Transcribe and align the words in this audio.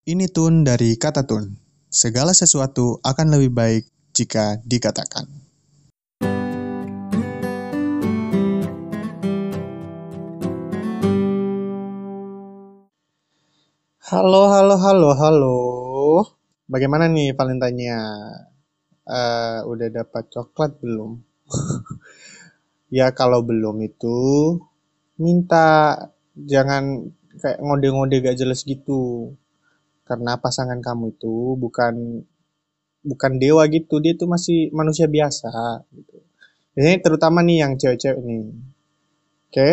Ini 0.00 0.32
tun 0.32 0.64
dari 0.64 0.96
kata 0.96 1.28
tun. 1.28 1.60
Segala 1.92 2.32
sesuatu 2.32 3.04
akan 3.04 3.36
lebih 3.36 3.52
baik 3.52 3.84
jika 4.16 4.56
dikatakan. 4.64 5.28
Halo, 14.08 14.48
halo, 14.48 14.80
halo, 14.80 15.10
halo. 15.20 15.58
Bagaimana 16.64 17.04
nih 17.12 17.36
Valentine-nya? 17.36 18.00
Eh, 19.04 19.58
udah 19.68 19.88
dapat 19.92 20.32
coklat 20.32 20.80
belum? 20.80 21.20
ya 22.88 23.12
kalau 23.12 23.44
belum 23.44 23.84
itu 23.84 24.56
minta 25.20 25.92
jangan 26.32 27.04
kayak 27.36 27.60
ngode-ngode 27.60 28.16
gak 28.24 28.40
jelas 28.40 28.64
gitu. 28.64 29.36
Karena 30.10 30.34
pasangan 30.42 30.82
kamu 30.82 31.14
itu 31.14 31.54
bukan 31.54 32.26
bukan 33.06 33.32
dewa 33.38 33.62
gitu, 33.70 34.02
dia 34.02 34.18
tuh 34.18 34.26
masih 34.26 34.74
manusia 34.74 35.06
biasa 35.06 35.86
gitu. 35.94 36.18
Ini 36.74 36.98
terutama 36.98 37.46
nih 37.46 37.62
yang 37.62 37.78
cewek-cewek 37.78 38.18
nih. 38.18 38.42
Oke? 39.46 39.70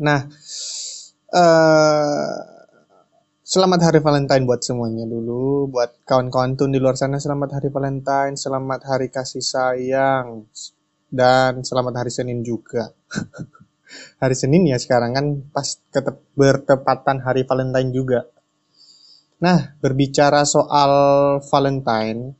Nah, 0.00 0.24
eh 1.36 2.36
selamat 3.44 3.80
hari 3.92 3.98
Valentine 4.00 4.44
buat 4.48 4.64
semuanya 4.64 5.04
dulu, 5.04 5.68
buat 5.68 6.00
kawan-kawan 6.08 6.56
tun 6.56 6.72
di 6.72 6.80
luar 6.80 6.96
sana 6.96 7.20
selamat 7.20 7.60
hari 7.60 7.68
Valentine, 7.68 8.36
selamat 8.40 8.80
hari 8.88 9.12
kasih 9.12 9.44
sayang 9.44 10.48
dan 11.12 11.60
selamat 11.64 12.04
hari 12.04 12.12
Senin 12.12 12.40
juga. 12.40 12.92
hari 14.22 14.36
Senin 14.36 14.68
ya 14.68 14.76
sekarang 14.76 15.16
kan 15.16 15.26
pas 15.48 15.80
ketep, 15.92 16.16
bertepatan 16.36 17.24
hari 17.24 17.48
Valentine 17.48 17.92
juga. 17.92 18.28
Nah, 19.38 19.78
berbicara 19.78 20.42
soal 20.42 20.90
Valentine, 21.46 22.34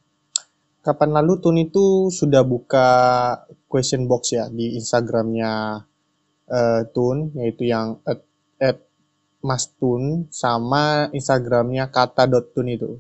kapan 0.83 1.11
lalu 1.15 1.39
Tun 1.39 1.55
itu 1.55 2.11
sudah 2.11 2.43
buka 2.43 2.89
question 3.71 4.11
box 4.11 4.35
ya 4.35 4.51
di 4.51 4.75
Instagramnya 4.75 5.79
uh, 6.51 6.83
Tun, 6.91 7.39
yaitu 7.39 7.71
yang 7.71 8.03
at, 8.03 8.27
at 8.59 8.83
Mas 9.47 9.71
Tun 9.79 10.27
sama 10.35 11.07
Instagramnya 11.15 11.95
kata.tun 11.95 12.67
itu. 12.67 12.99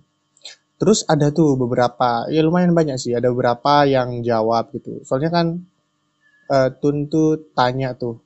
Terus 0.78 1.03
ada 1.11 1.34
tuh 1.34 1.59
beberapa, 1.59 2.31
ya 2.31 2.39
lumayan 2.47 2.70
banyak 2.78 3.03
sih, 3.03 3.19
ada 3.19 3.34
beberapa 3.34 3.83
yang 3.83 4.22
jawab 4.22 4.70
gitu. 4.78 5.03
Soalnya 5.03 5.34
kan 5.34 5.47
uh, 6.55 6.70
Tun 6.70 7.11
tuh 7.11 7.50
tanya 7.50 7.98
tuh, 7.98 8.22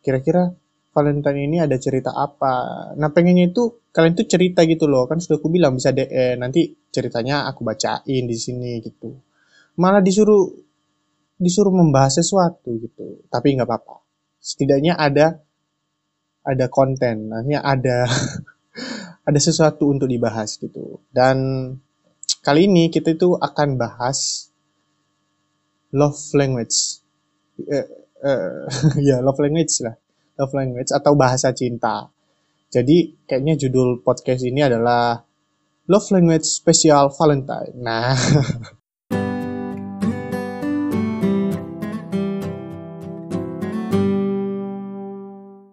kira-kira 0.00 0.56
Valentine 0.90 1.46
ini 1.46 1.56
ada 1.62 1.78
cerita 1.78 2.10
apa? 2.10 2.90
Nah 2.98 3.08
pengennya 3.14 3.54
itu 3.54 3.86
kalian 3.94 4.14
tuh 4.18 4.26
cerita 4.26 4.66
gitu 4.66 4.90
loh, 4.90 5.06
kan 5.06 5.22
sudah 5.22 5.38
aku 5.38 5.46
bilang 5.46 5.78
bisa 5.78 5.94
DM, 5.94 6.42
nanti 6.42 6.74
ceritanya 6.90 7.46
aku 7.46 7.62
bacain 7.62 8.24
di 8.26 8.36
sini 8.38 8.82
gitu. 8.82 9.14
Malah 9.78 10.02
disuruh 10.02 10.50
disuruh 11.38 11.70
membahas 11.70 12.18
sesuatu 12.18 12.74
gitu, 12.82 13.22
tapi 13.30 13.54
nggak 13.54 13.70
apa-apa. 13.70 14.02
Setidaknya 14.42 14.98
ada 14.98 15.38
ada 16.42 16.66
konten, 16.66 17.30
nantinya 17.30 17.62
ada 17.62 18.10
ada 19.28 19.40
sesuatu 19.40 19.86
untuk 19.86 20.10
dibahas 20.10 20.58
gitu. 20.58 21.06
Dan 21.14 21.70
kali 22.42 22.66
ini 22.66 22.90
kita 22.90 23.14
itu 23.14 23.38
akan 23.38 23.78
bahas 23.78 24.50
love 25.94 26.18
language. 26.34 27.02
Uh, 27.62 27.86
uh, 28.26 28.66
ya 29.06 29.22
love 29.22 29.38
language 29.38 29.86
lah, 29.86 29.94
love 30.40 30.56
language 30.56 30.88
atau 30.88 31.12
bahasa 31.12 31.52
cinta. 31.52 32.08
Jadi 32.72 33.28
kayaknya 33.28 33.60
judul 33.60 34.00
podcast 34.00 34.40
ini 34.40 34.64
adalah 34.64 35.20
love 35.84 36.08
language 36.16 36.48
spesial 36.48 37.12
Valentine. 37.12 37.76
Nah. 37.76 38.16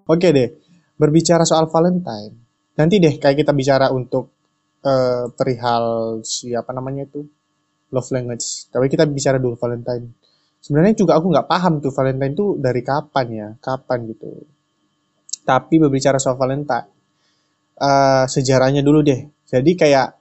Oke 0.07 0.31
deh, 0.31 0.49
berbicara 0.95 1.43
soal 1.47 1.67
Valentine. 1.71 2.31
Nanti 2.79 2.95
deh 2.99 3.19
kayak 3.19 3.43
kita 3.43 3.51
bicara 3.51 3.91
untuk 3.91 4.31
uh, 4.83 5.27
perihal 5.35 6.19
siapa 6.23 6.71
namanya 6.71 7.05
itu 7.07 7.27
love 7.91 8.09
language. 8.15 8.71
Tapi 8.71 8.87
kita 8.87 9.03
bicara 9.05 9.37
dulu 9.37 9.59
Valentine. 9.59 10.07
Sebenarnya 10.63 10.97
juga 10.97 11.19
aku 11.19 11.29
nggak 11.29 11.47
paham 11.47 11.77
tuh 11.83 11.93
Valentine 11.93 12.33
itu 12.33 12.57
dari 12.57 12.81
kapan 12.81 13.27
ya, 13.29 13.47
kapan 13.61 14.07
gitu. 14.09 14.56
Tapi 15.47 15.79
berbicara 15.79 16.19
soal 16.19 16.35
Valentine, 16.35 16.91
uh, 17.79 18.27
sejarahnya 18.27 18.83
dulu 18.83 18.99
deh. 18.99 19.23
Jadi 19.47 19.71
kayak 19.79 20.19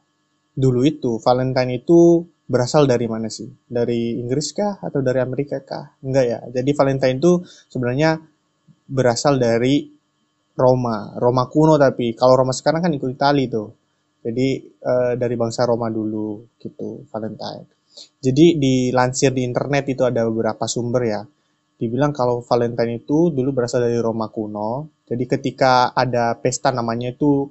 dulu 0.55 0.87
itu 0.87 1.19
Valentine 1.19 1.83
itu 1.83 2.23
berasal 2.47 2.87
dari 2.87 3.11
mana 3.11 3.27
sih? 3.27 3.51
Dari 3.67 4.23
Inggris 4.23 4.55
kah 4.55 4.79
atau 4.79 5.03
dari 5.03 5.19
Amerika 5.19 5.59
kah? 5.67 5.99
Enggak 6.01 6.25
ya. 6.25 6.39
Jadi 6.55 6.71
Valentine 6.73 7.19
itu 7.19 7.43
sebenarnya 7.67 8.23
berasal 8.87 9.43
dari 9.43 9.91
Roma, 10.57 11.13
Roma 11.21 11.51
kuno 11.53 11.77
tapi 11.77 12.17
kalau 12.17 12.41
Roma 12.41 12.55
sekarang 12.55 12.87
kan 12.87 12.93
ikut 12.95 13.11
Itali 13.13 13.51
tuh. 13.51 13.69
Jadi 14.23 14.63
uh, 14.83 15.13
dari 15.19 15.35
bangsa 15.39 15.67
Roma 15.67 15.91
dulu 15.91 16.57
gitu 16.59 17.05
Valentine. 17.11 17.67
Jadi 18.21 18.61
dilansir 18.61 19.33
di 19.33 19.45
internet 19.45 19.89
itu 19.93 20.03
ada 20.07 20.25
beberapa 20.27 20.65
sumber 20.67 21.03
ya. 21.07 21.23
Dibilang 21.77 22.11
kalau 22.17 22.41
Valentine 22.41 23.05
itu 23.05 23.31
dulu 23.31 23.53
berasal 23.53 23.85
dari 23.85 24.01
Roma 24.01 24.33
kuno. 24.33 24.96
Jadi 25.07 25.25
ketika 25.27 25.95
ada 25.95 26.35
pesta 26.39 26.75
namanya 26.75 27.15
itu 27.15 27.47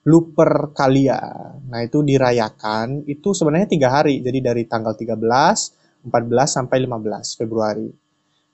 Lupercalia. 0.00 1.20
Nah 1.68 1.80
itu 1.84 2.00
dirayakan 2.00 3.04
itu 3.04 3.36
sebenarnya 3.36 3.68
tiga 3.68 3.88
hari. 3.92 4.24
Jadi 4.24 4.38
dari 4.40 4.62
tanggal 4.64 4.96
13, 4.96 5.14
14 6.08 6.56
sampai 6.56 6.76
15 6.88 7.36
Februari. 7.36 7.90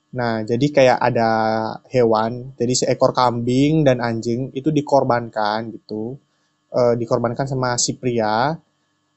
Nah, 0.07 0.39
jadi 0.47 0.67
kayak 0.71 0.99
ada 1.03 1.31
hewan, 1.91 2.55
jadi 2.55 2.73
seekor 2.87 3.11
kambing 3.11 3.83
dan 3.83 3.99
anjing 3.99 4.55
itu 4.55 4.71
dikorbankan 4.71 5.67
gitu, 5.75 6.15
e, 6.71 6.95
dikorbankan 6.95 7.43
sama 7.43 7.75
si 7.75 7.99
pria 7.99 8.55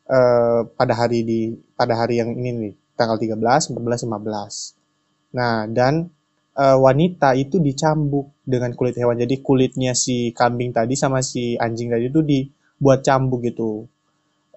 e, 0.02 0.18
pada 0.66 0.94
hari 0.98 1.22
di 1.22 1.40
pada 1.78 1.94
hari 1.94 2.18
yang 2.18 2.34
ini 2.34 2.50
nih, 2.50 2.74
tanggal 2.98 3.22
13, 3.22 3.70
14, 3.70 4.02
15. 4.10 5.38
Nah, 5.38 5.70
dan 5.70 6.10
e, 6.58 6.64
wanita 6.74 7.38
itu 7.38 7.62
dicambuk 7.62 8.39
dengan 8.50 8.74
kulit 8.74 8.98
hewan. 8.98 9.14
Jadi 9.14 9.38
kulitnya 9.40 9.94
si 9.94 10.34
kambing 10.34 10.74
tadi 10.74 10.98
sama 10.98 11.22
si 11.22 11.54
anjing 11.54 11.88
tadi 11.88 12.10
itu 12.10 12.20
dibuat 12.26 13.06
cambuk 13.06 13.46
gitu 13.46 13.86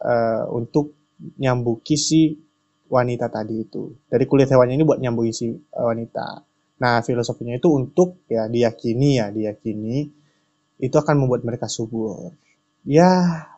e, 0.02 0.14
untuk 0.50 0.98
nyambuki 1.38 1.96
si 1.96 2.34
wanita 2.94 3.26
tadi 3.34 3.66
itu. 3.66 3.90
Dari 4.06 4.26
kulit 4.30 4.46
hewannya 4.54 4.78
ini 4.78 4.86
buat 4.86 5.02
nyambung 5.02 5.26
isi 5.26 5.50
uh, 5.50 5.86
wanita. 5.90 6.46
Nah, 6.78 7.02
filosofinya 7.02 7.58
itu 7.58 7.74
untuk 7.74 8.22
ya 8.30 8.46
diyakini 8.46 9.18
ya, 9.18 9.34
diyakini 9.34 10.06
itu 10.78 10.96
akan 10.96 11.26
membuat 11.26 11.42
mereka 11.42 11.66
subur. 11.66 12.38
Ya, 12.84 13.10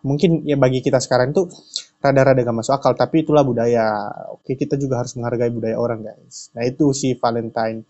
mungkin 0.06 0.46
ya 0.46 0.56
bagi 0.56 0.86
kita 0.86 1.02
sekarang 1.02 1.34
itu 1.34 1.50
rada-rada 1.98 2.38
gak 2.46 2.54
masuk 2.54 2.78
akal, 2.78 2.94
tapi 2.94 3.26
itulah 3.26 3.42
budaya. 3.42 4.06
Oke, 4.38 4.54
kita 4.54 4.78
juga 4.78 5.02
harus 5.02 5.18
menghargai 5.18 5.50
budaya 5.50 5.82
orang, 5.82 6.06
guys. 6.06 6.54
Nah, 6.54 6.62
itu 6.62 6.94
si 6.94 7.18
Valentine 7.18 7.82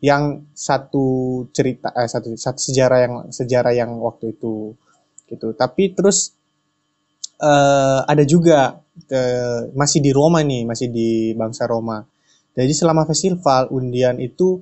yang 0.00 0.48
satu 0.56 1.04
cerita 1.52 1.92
eh, 1.92 2.08
satu, 2.08 2.32
satu 2.32 2.60
sejarah 2.60 2.98
yang 3.04 3.14
sejarah 3.28 3.72
yang 3.76 4.00
waktu 4.00 4.32
itu 4.32 4.72
gitu. 5.28 5.52
Tapi 5.52 5.92
terus 5.92 6.32
uh, 7.40 8.02
ada 8.08 8.24
juga 8.24 8.80
ke 9.04 9.22
masih 9.76 10.00
di 10.00 10.10
Roma 10.10 10.40
nih, 10.40 10.64
masih 10.64 10.88
di 10.88 11.36
bangsa 11.36 11.68
Roma. 11.68 12.00
Jadi 12.56 12.72
selama 12.72 13.06
festival 13.06 13.70
undian 13.70 14.18
itu 14.18 14.60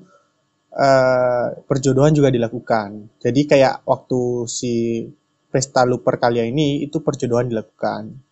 uh, 0.75 1.47
perjodohan 1.65 2.13
juga 2.13 2.35
dilakukan. 2.35 3.19
Jadi 3.23 3.41
kayak 3.47 3.87
waktu 3.87 4.21
si 4.51 5.07
pesta 5.49 5.87
Lupercalia 5.87 6.45
ini 6.45 6.83
itu 6.85 7.01
perjodohan 7.01 7.49
dilakukan. 7.49 8.27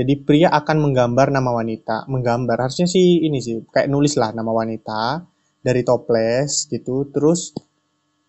Jadi 0.00 0.16
pria 0.24 0.48
akan 0.48 0.76
menggambar 0.80 1.28
nama 1.28 1.50
wanita, 1.52 2.08
menggambar 2.08 2.68
harusnya 2.68 2.88
sih 2.88 3.20
ini 3.20 3.36
sih 3.44 3.60
kayak 3.68 3.90
nulis 3.92 4.16
lah 4.16 4.32
nama 4.32 4.48
wanita 4.48 5.28
dari 5.60 5.84
toples 5.84 6.66
gitu, 6.68 7.08
terus 7.12 7.52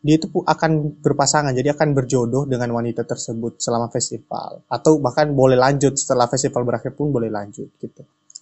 dia 0.01 0.17
itu 0.17 0.27
akan 0.33 0.97
berpasangan, 0.99 1.53
jadi 1.53 1.77
akan 1.77 1.93
berjodoh 1.93 2.49
dengan 2.49 2.73
wanita 2.73 3.05
tersebut 3.05 3.61
selama 3.61 3.87
festival, 3.93 4.65
atau 4.65 4.97
bahkan 4.97 5.29
boleh 5.29 5.55
lanjut 5.55 5.93
setelah 5.93 6.25
festival 6.25 6.65
berakhir 6.65 6.97
pun 6.97 7.13
boleh 7.13 7.29
lanjut 7.29 7.69
gitu. 7.77 8.01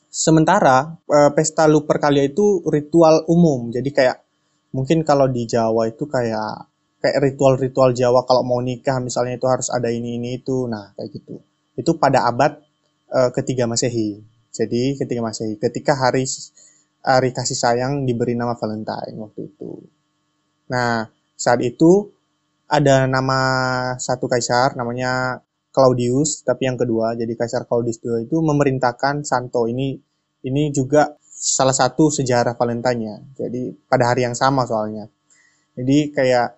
Sementara 0.10 0.88
eh, 1.06 1.32
pesta 1.36 1.68
Lupercalia 1.68 2.26
itu 2.26 2.64
ritual 2.66 3.28
umum, 3.28 3.70
jadi 3.70 3.90
kayak 3.92 4.18
mungkin 4.72 5.04
kalau 5.04 5.28
di 5.28 5.46
Jawa 5.46 5.90
itu 5.92 6.08
kayak 6.08 6.70
kayak 7.00 7.18
ritual-ritual 7.32 7.96
Jawa 7.96 8.24
kalau 8.28 8.44
mau 8.44 8.60
nikah 8.60 9.00
misalnya 9.00 9.40
itu 9.40 9.48
harus 9.48 9.68
ada 9.72 9.92
ini 9.92 10.20
ini 10.20 10.40
itu, 10.40 10.68
nah 10.68 10.96
kayak 10.96 11.10
gitu. 11.16 11.44
Itu 11.76 11.96
pada 11.96 12.28
abad 12.28 12.60
uh, 13.12 13.32
ketiga 13.36 13.68
Masehi. 13.68 14.20
Jadi 14.52 15.00
ketiga 15.00 15.24
Masehi, 15.24 15.56
ketika 15.56 15.96
hari 15.96 16.28
hari 17.04 17.32
kasih 17.32 17.58
sayang 17.58 18.04
diberi 18.04 18.36
nama 18.36 18.56
Valentine 18.56 19.16
waktu 19.20 19.50
itu. 19.50 19.84
Nah, 20.70 21.08
saat 21.34 21.60
itu 21.64 22.12
ada 22.70 23.10
nama 23.10 23.42
satu 23.98 24.30
kaisar 24.30 24.78
namanya 24.78 25.42
Claudius, 25.70 26.42
tapi 26.42 26.66
yang 26.66 26.78
kedua. 26.78 27.14
Jadi 27.14 27.34
Kaisar 27.38 27.70
Claudius 27.70 28.02
II 28.02 28.26
itu 28.26 28.38
memerintahkan 28.42 29.22
Santo 29.22 29.70
ini 29.70 29.98
ini 30.46 30.74
juga 30.74 31.14
salah 31.24 31.74
satu 31.74 32.10
sejarah 32.10 32.58
Valentine-nya. 32.58 33.38
Jadi 33.38 33.74
pada 33.86 34.12
hari 34.14 34.26
yang 34.26 34.36
sama 34.36 34.66
soalnya. 34.66 35.08
Jadi 35.78 36.12
kayak 36.12 36.58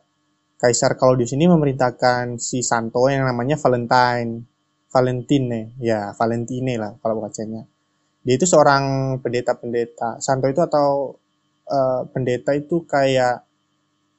Kaisar 0.57 0.95
Claudius 0.95 1.33
ini 1.33 1.49
memerintahkan 1.49 2.37
si 2.37 2.65
Santo 2.65 3.05
yang 3.11 3.27
namanya 3.27 3.57
Valentine. 3.59 4.47
Valentine, 4.91 5.79
ya 5.79 6.11
Valentine 6.19 6.75
lah 6.75 6.91
kalau 6.99 7.23
bacanya. 7.23 7.63
Dia 8.21 8.37
itu 8.37 8.45
seorang 8.45 9.17
pendeta-pendeta. 9.17 10.21
Santo 10.21 10.45
itu 10.45 10.61
atau 10.61 11.17
uh, 11.65 12.01
pendeta 12.13 12.53
itu 12.53 12.85
kayak 12.85 13.41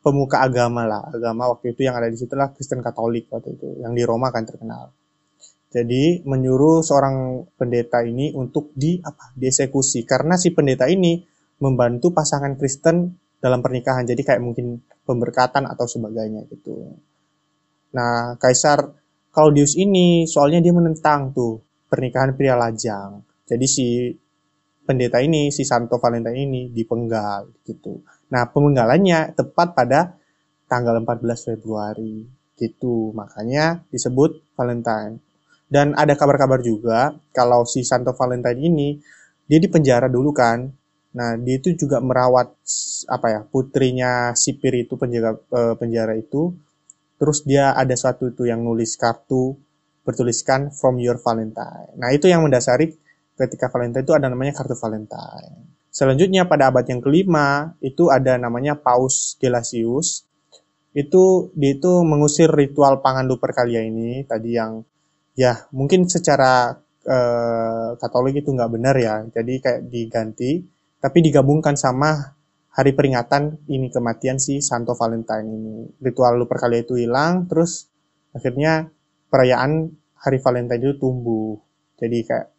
pemuka 0.03 0.43
agama 0.43 0.83
lah. 0.83 1.03
Agama 1.15 1.47
waktu 1.55 1.73
itu 1.73 1.87
yang 1.87 1.95
ada 1.95 2.11
di 2.11 2.19
situ 2.19 2.35
lah 2.35 2.51
Kristen 2.51 2.83
Katolik 2.83 3.31
waktu 3.31 3.55
itu 3.55 3.79
yang 3.79 3.95
di 3.95 4.03
Roma 4.03 4.35
kan 4.35 4.43
terkenal. 4.43 4.91
Jadi 5.73 6.21
menyuruh 6.29 6.85
seorang 6.85 7.49
pendeta 7.57 8.05
ini 8.05 8.35
untuk 8.35 8.75
di 8.75 8.99
apa 9.01 9.33
dieksekusi. 9.39 10.05
Karena 10.05 10.37
si 10.37 10.53
pendeta 10.53 10.85
ini 10.91 11.23
membantu 11.63 12.13
pasangan 12.13 12.59
Kristen 12.59 13.17
dalam 13.39 13.63
pernikahan. 13.63 14.05
Jadi 14.05 14.21
kayak 14.21 14.43
mungkin 14.43 14.83
pemberkatan 15.07 15.65
atau 15.65 15.87
sebagainya 15.87 16.45
gitu. 16.51 16.99
Nah 17.95 18.37
Kaisar 18.37 18.99
Claudius 19.33 19.79
ini 19.81 20.29
soalnya 20.29 20.61
dia 20.61 20.75
menentang 20.77 21.33
tuh 21.33 21.65
pernikahan 21.89 22.37
pria 22.37 22.53
lajang 22.53 23.32
jadi 23.53 23.67
si 23.69 23.87
pendeta 24.83 25.21
ini 25.21 25.53
si 25.53 25.63
Santo 25.63 26.01
Valentine 26.01 26.41
ini 26.43 26.63
dipenggal 26.73 27.53
gitu 27.69 28.03
Nah, 28.33 28.49
pemenggalannya 28.49 29.37
tepat 29.37 29.77
pada 29.77 30.17
tanggal 30.65 30.97
14 31.05 31.53
Februari 31.53 32.25
gitu. 32.57 33.13
Makanya 33.13 33.85
disebut 33.93 34.41
Valentine. 34.57 35.21
Dan 35.69 35.93
ada 35.93 36.17
kabar-kabar 36.17 36.65
juga 36.65 37.13
kalau 37.37 37.69
si 37.69 37.85
Santo 37.85 38.17
Valentine 38.17 38.61
ini 38.61 38.89
dia 39.45 39.61
dipenjara 39.61 40.09
dulu 40.09 40.33
kan. 40.33 40.73
Nah, 41.13 41.37
dia 41.37 41.61
itu 41.61 41.77
juga 41.77 42.01
merawat 42.01 42.57
apa 43.13 43.27
ya, 43.29 43.41
putrinya 43.45 44.33
sipir 44.33 44.81
itu 44.81 44.97
penjaga 44.97 45.37
eh, 45.53 45.77
penjara 45.77 46.17
itu. 46.17 46.57
Terus 47.21 47.45
dia 47.45 47.77
ada 47.77 47.93
suatu 47.93 48.33
itu 48.33 48.49
yang 48.49 48.65
nulis 48.65 48.97
kartu 48.97 49.61
bertuliskan 50.09 50.73
from 50.73 50.97
your 50.97 51.21
Valentine. 51.21 51.93
Nah, 52.01 52.09
itu 52.17 52.33
yang 52.33 52.49
mendasari 52.49 52.97
ketika 53.43 53.67
Valentine 53.67 54.07
itu 54.07 54.15
ada 54.15 54.31
namanya 54.31 54.55
kartu 54.55 54.79
Valentine. 54.79 55.83
Selanjutnya 55.93 56.49
pada 56.49 56.73
abad 56.73 56.87
yang 56.89 57.05
kelima 57.05 57.77
itu 57.85 58.09
ada 58.09 58.39
namanya 58.41 58.79
Paus 58.79 59.37
Gelasius. 59.37 60.25
Itu 60.95 61.53
dia 61.53 61.77
itu 61.77 62.01
mengusir 62.07 62.49
ritual 62.49 63.05
pangan 63.05 63.29
lupercalia 63.29 63.85
ini 63.85 64.25
tadi 64.25 64.57
yang 64.57 64.81
ya 65.37 65.69
mungkin 65.73 66.09
secara 66.09 66.81
eh, 67.05 67.89
Katolik 68.01 68.41
itu 68.41 68.55
nggak 68.55 68.71
benar 68.73 68.97
ya. 68.97 69.21
Jadi 69.29 69.55
kayak 69.61 69.81
diganti 69.91 70.65
tapi 71.03 71.19
digabungkan 71.21 71.75
sama 71.75 72.39
hari 72.73 72.97
peringatan 72.97 73.61
ini 73.69 73.93
kematian 73.93 74.41
si 74.41 74.65
Santo 74.65 74.97
Valentine 74.97 75.45
ini. 75.45 75.77
Ritual 76.01 76.41
lupercalia 76.41 76.81
itu 76.81 76.97
hilang 76.97 77.51
terus 77.51 77.93
akhirnya 78.33 78.89
perayaan 79.29 79.93
hari 80.17 80.39
Valentine 80.41 80.81
itu 80.81 80.97
tumbuh. 80.97 81.61
Jadi 82.01 82.19
kayak 82.25 82.52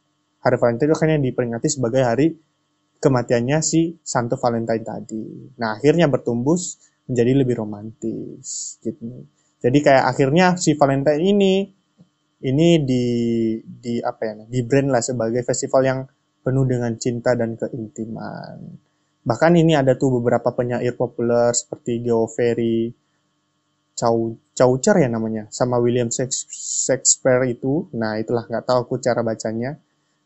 hari 0.43 0.55
Valentine 0.59 0.87
itu 0.91 0.95
akhirnya 0.99 1.19
diperingati 1.23 1.67
sebagai 1.71 2.03
hari 2.03 2.27
kematiannya 2.99 3.57
si 3.63 3.95
Santo 4.03 4.35
Valentine 4.35 4.83
tadi. 4.83 5.23
Nah, 5.59 5.79
akhirnya 5.79 6.11
bertumbuh 6.11 6.59
menjadi 7.07 7.31
lebih 7.35 7.55
romantis 7.63 8.79
gitu. 8.83 9.27
Jadi 9.63 9.79
kayak 9.79 10.05
akhirnya 10.11 10.59
si 10.59 10.75
Valentine 10.75 11.23
ini 11.23 11.53
ini 12.43 12.67
di 12.83 13.05
di 13.63 14.03
apa 14.03 14.21
ya? 14.27 14.33
Di 14.43 14.59
brand 14.67 14.91
lah 14.91 14.99
sebagai 14.99 15.43
festival 15.47 15.81
yang 15.87 15.99
penuh 16.43 16.67
dengan 16.67 16.91
cinta 16.99 17.31
dan 17.39 17.55
keintiman. 17.55 18.59
Bahkan 19.23 19.51
ini 19.55 19.79
ada 19.79 19.95
tuh 19.95 20.19
beberapa 20.19 20.51
penyair 20.51 20.99
populer 20.99 21.55
seperti 21.55 22.03
Geo 22.03 22.27
Ferry, 22.27 22.91
Chow 23.95 24.35
Chaucer 24.51 24.99
ya 24.99 25.07
namanya, 25.07 25.47
sama 25.47 25.79
William 25.79 26.11
Shakespeare 26.11 27.47
itu. 27.47 27.87
Nah, 27.95 28.19
itulah 28.19 28.43
nggak 28.43 28.67
tahu 28.67 28.77
aku 28.83 28.95
cara 28.99 29.23
bacanya. 29.23 29.79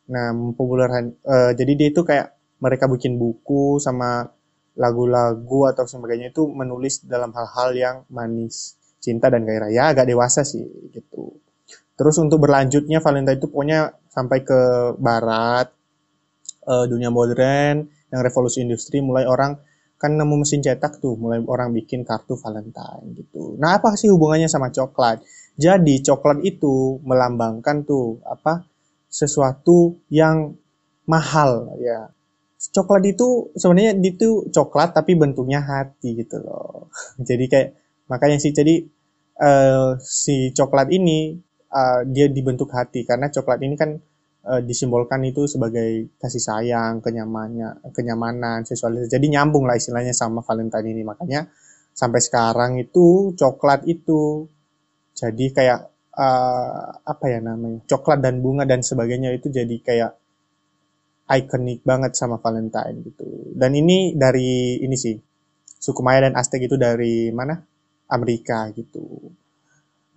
Nah, 0.08 0.32
mempopulerkan 0.32 1.20
uh, 1.28 1.52
jadi 1.52 1.72
dia 1.76 1.88
itu 1.92 2.02
kayak 2.08 2.36
mereka 2.64 2.88
bikin 2.88 3.20
buku 3.20 3.78
sama 3.84 4.28
lagu-lagu 4.78 5.68
atau 5.68 5.84
sebagainya 5.90 6.32
itu 6.32 6.46
menulis 6.48 7.04
dalam 7.04 7.34
hal-hal 7.34 7.70
yang 7.74 7.96
manis, 8.14 8.78
cinta 9.02 9.28
dan 9.28 9.44
gairah. 9.44 9.74
Ya 9.74 9.92
agak 9.92 10.08
dewasa 10.08 10.46
sih 10.46 10.64
gitu. 10.94 11.42
Terus 11.98 12.16
untuk 12.22 12.46
berlanjutnya 12.46 13.02
Valentine 13.02 13.42
itu 13.42 13.50
pokoknya 13.50 13.90
sampai 14.08 14.46
ke 14.46 14.94
barat, 15.02 15.74
uh, 16.70 16.86
dunia 16.86 17.10
modern, 17.10 17.90
yang 18.14 18.22
revolusi 18.24 18.64
industri 18.64 19.02
mulai 19.04 19.26
orang 19.28 19.58
kan 19.98 20.14
nemu 20.14 20.46
mesin 20.46 20.62
cetak 20.62 21.02
tuh, 21.02 21.18
mulai 21.18 21.42
orang 21.42 21.74
bikin 21.74 22.06
kartu 22.06 22.38
Valentine 22.38 23.18
gitu. 23.18 23.58
Nah, 23.58 23.82
apa 23.82 23.98
sih 23.98 24.14
hubungannya 24.14 24.46
sama 24.46 24.70
coklat? 24.70 25.26
Jadi 25.58 26.06
coklat 26.06 26.46
itu 26.46 27.02
melambangkan 27.02 27.82
tuh 27.82 28.22
apa? 28.22 28.62
Sesuatu 29.08 30.00
yang 30.12 30.56
mahal 31.08 31.76
ya 31.80 32.12
coklat 32.58 33.04
itu 33.06 33.54
sebenarnya 33.54 33.94
itu 34.02 34.50
coklat 34.50 34.98
tapi 34.98 35.14
bentuknya 35.14 35.62
hati 35.62 36.18
gitu 36.18 36.42
loh. 36.42 36.90
jadi 37.30 37.46
kayak 37.48 37.70
makanya 38.10 38.38
sih 38.42 38.52
jadi 38.52 38.82
uh, 39.38 39.96
si 40.02 40.52
coklat 40.52 40.90
ini 40.90 41.38
uh, 41.70 42.02
dia 42.10 42.28
dibentuk 42.28 42.74
hati 42.74 43.06
karena 43.06 43.30
coklat 43.30 43.62
ini 43.62 43.76
kan 43.78 44.02
uh, 44.50 44.62
disimbolkan 44.66 45.22
itu 45.28 45.46
sebagai 45.46 46.18
kasih 46.18 46.42
sayang, 46.42 47.04
kenyamannya, 47.06 47.94
kenyamanan, 47.94 48.66
seksualitas. 48.66 49.12
Jadi 49.12 49.38
nyambung 49.38 49.70
lah 49.70 49.78
istilahnya 49.78 50.18
sama 50.18 50.42
Valentine 50.42 50.88
ini. 50.98 51.06
Makanya 51.06 51.46
sampai 51.94 52.22
sekarang 52.22 52.82
itu 52.82 53.38
coklat 53.38 53.86
itu 53.86 54.50
jadi 55.14 55.46
kayak 55.54 55.80
uh, 56.18 56.86
apa 57.06 57.26
ya 57.30 57.40
namanya? 57.40 57.86
Coklat 57.86 58.20
dan 58.20 58.42
bunga 58.42 58.66
dan 58.66 58.82
sebagainya 58.82 59.32
itu 59.38 59.54
jadi 59.54 59.76
kayak 59.80 60.12
ikonik 61.28 61.86
banget 61.86 62.18
sama 62.18 62.42
Valentine 62.42 63.06
gitu. 63.06 63.54
Dan 63.54 63.78
ini 63.78 64.18
dari 64.18 64.82
ini 64.82 64.96
sih 64.98 65.16
suku 65.78 66.02
Maya 66.02 66.28
dan 66.28 66.34
Aztec 66.36 66.66
itu 66.66 66.76
dari 66.76 67.30
mana? 67.30 67.56
Amerika 68.08 68.72
gitu. 68.72 69.36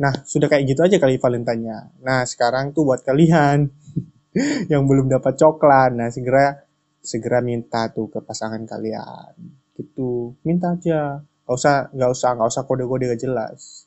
Nah, 0.01 0.15
sudah 0.25 0.49
kayak 0.49 0.65
gitu 0.65 0.81
aja 0.81 0.97
kali 0.97 1.21
Valentine-nya. 1.21 2.01
Nah, 2.01 2.25
sekarang 2.25 2.73
tuh 2.73 2.89
buat 2.89 3.05
kalian 3.05 3.69
yang 4.73 4.87
belum 4.89 5.13
dapat 5.13 5.37
coklat, 5.37 5.93
nah 5.93 6.09
segera 6.09 6.57
segera 7.05 7.45
minta 7.45 7.91
tuh 7.93 8.09
ke 8.09 8.23
pasangan 8.25 8.63
kalian. 8.65 9.35
Gitu. 9.77 10.39
Minta 10.47 10.73
aja. 10.79 11.21
Gak 11.21 11.57
usah, 11.59 11.77
gak 11.93 12.11
usah, 12.15 12.31
gak 12.39 12.49
usah 12.49 12.63
kode-kode 12.65 13.11
gak 13.11 13.21
jelas. 13.21 13.80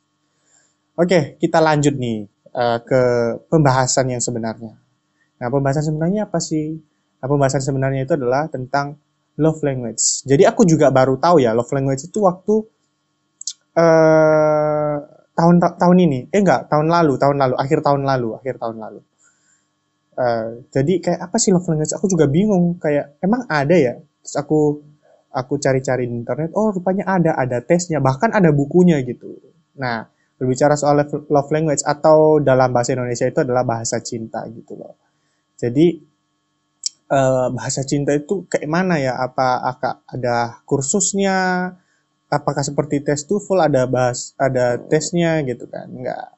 Oke, 0.93 1.41
kita 1.41 1.57
lanjut 1.57 1.97
nih 1.97 2.29
uh, 2.53 2.77
ke 2.85 3.01
pembahasan 3.49 4.13
yang 4.13 4.21
sebenarnya. 4.21 4.77
Nah, 5.41 5.47
pembahasan 5.49 5.89
sebenarnya 5.89 6.29
apa 6.29 6.37
sih? 6.37 6.77
Nah, 7.17 7.25
pembahasan 7.25 7.65
sebenarnya 7.65 8.05
itu 8.05 8.13
adalah 8.13 8.45
tentang 8.45 9.01
love 9.41 9.57
language. 9.65 10.21
Jadi 10.21 10.45
aku 10.45 10.61
juga 10.69 10.93
baru 10.93 11.17
tahu 11.17 11.41
ya 11.41 11.57
love 11.57 11.73
language 11.73 12.05
itu 12.05 12.21
waktu 12.21 12.61
uh, 13.73 14.97
tahun 15.33 15.55
ta 15.57 15.73
tahun 15.81 15.97
ini. 16.05 16.19
Eh 16.29 16.45
enggak, 16.45 16.69
tahun 16.69 16.85
lalu, 16.93 17.17
tahun 17.17 17.41
lalu, 17.41 17.55
akhir 17.57 17.81
tahun 17.81 18.01
lalu, 18.05 18.29
akhir 18.37 18.55
tahun 18.61 18.77
lalu. 18.77 19.01
Uh, 20.13 20.61
jadi 20.69 20.93
kayak 21.01 21.19
apa 21.25 21.41
sih 21.41 21.49
love 21.49 21.65
language? 21.65 21.97
Aku 21.97 22.05
juga 22.05 22.29
bingung. 22.29 22.77
Kayak 22.77 23.17
emang 23.17 23.49
ada 23.49 23.73
ya? 23.73 23.97
Terus 23.97 24.35
aku 24.37 24.77
aku 25.33 25.57
cari-cari 25.57 26.05
di 26.05 26.13
internet. 26.21 26.53
Oh 26.53 26.69
rupanya 26.69 27.09
ada, 27.17 27.33
ada 27.33 27.65
tesnya, 27.65 27.97
bahkan 27.97 28.29
ada 28.29 28.53
bukunya 28.53 29.01
gitu. 29.01 29.41
Nah 29.81 30.12
berbicara 30.37 30.73
soal 30.75 30.99
love 31.05 31.51
language 31.53 31.85
atau 31.85 32.41
dalam 32.41 32.73
bahasa 32.73 32.97
Indonesia 32.97 33.29
itu 33.29 33.39
adalah 33.45 33.63
bahasa 33.63 34.01
cinta 34.01 34.43
gitu 34.49 34.75
loh. 34.75 34.97
Jadi 35.55 36.01
uh, 37.13 37.47
bahasa 37.53 37.85
cinta 37.85 38.11
itu 38.11 38.43
kayak 38.49 38.67
mana 38.67 38.97
ya? 38.99 39.15
Apa 39.21 39.61
ada 40.09 40.59
kursusnya? 40.65 41.69
Apakah 42.33 42.65
seperti 42.65 43.05
tes 43.05 43.29
TOEFL 43.29 43.69
ada 43.69 43.85
bahas 43.85 44.33
ada 44.41 44.81
tesnya 44.81 45.45
gitu 45.45 45.69
kan? 45.69 45.85
Enggak. 45.85 46.33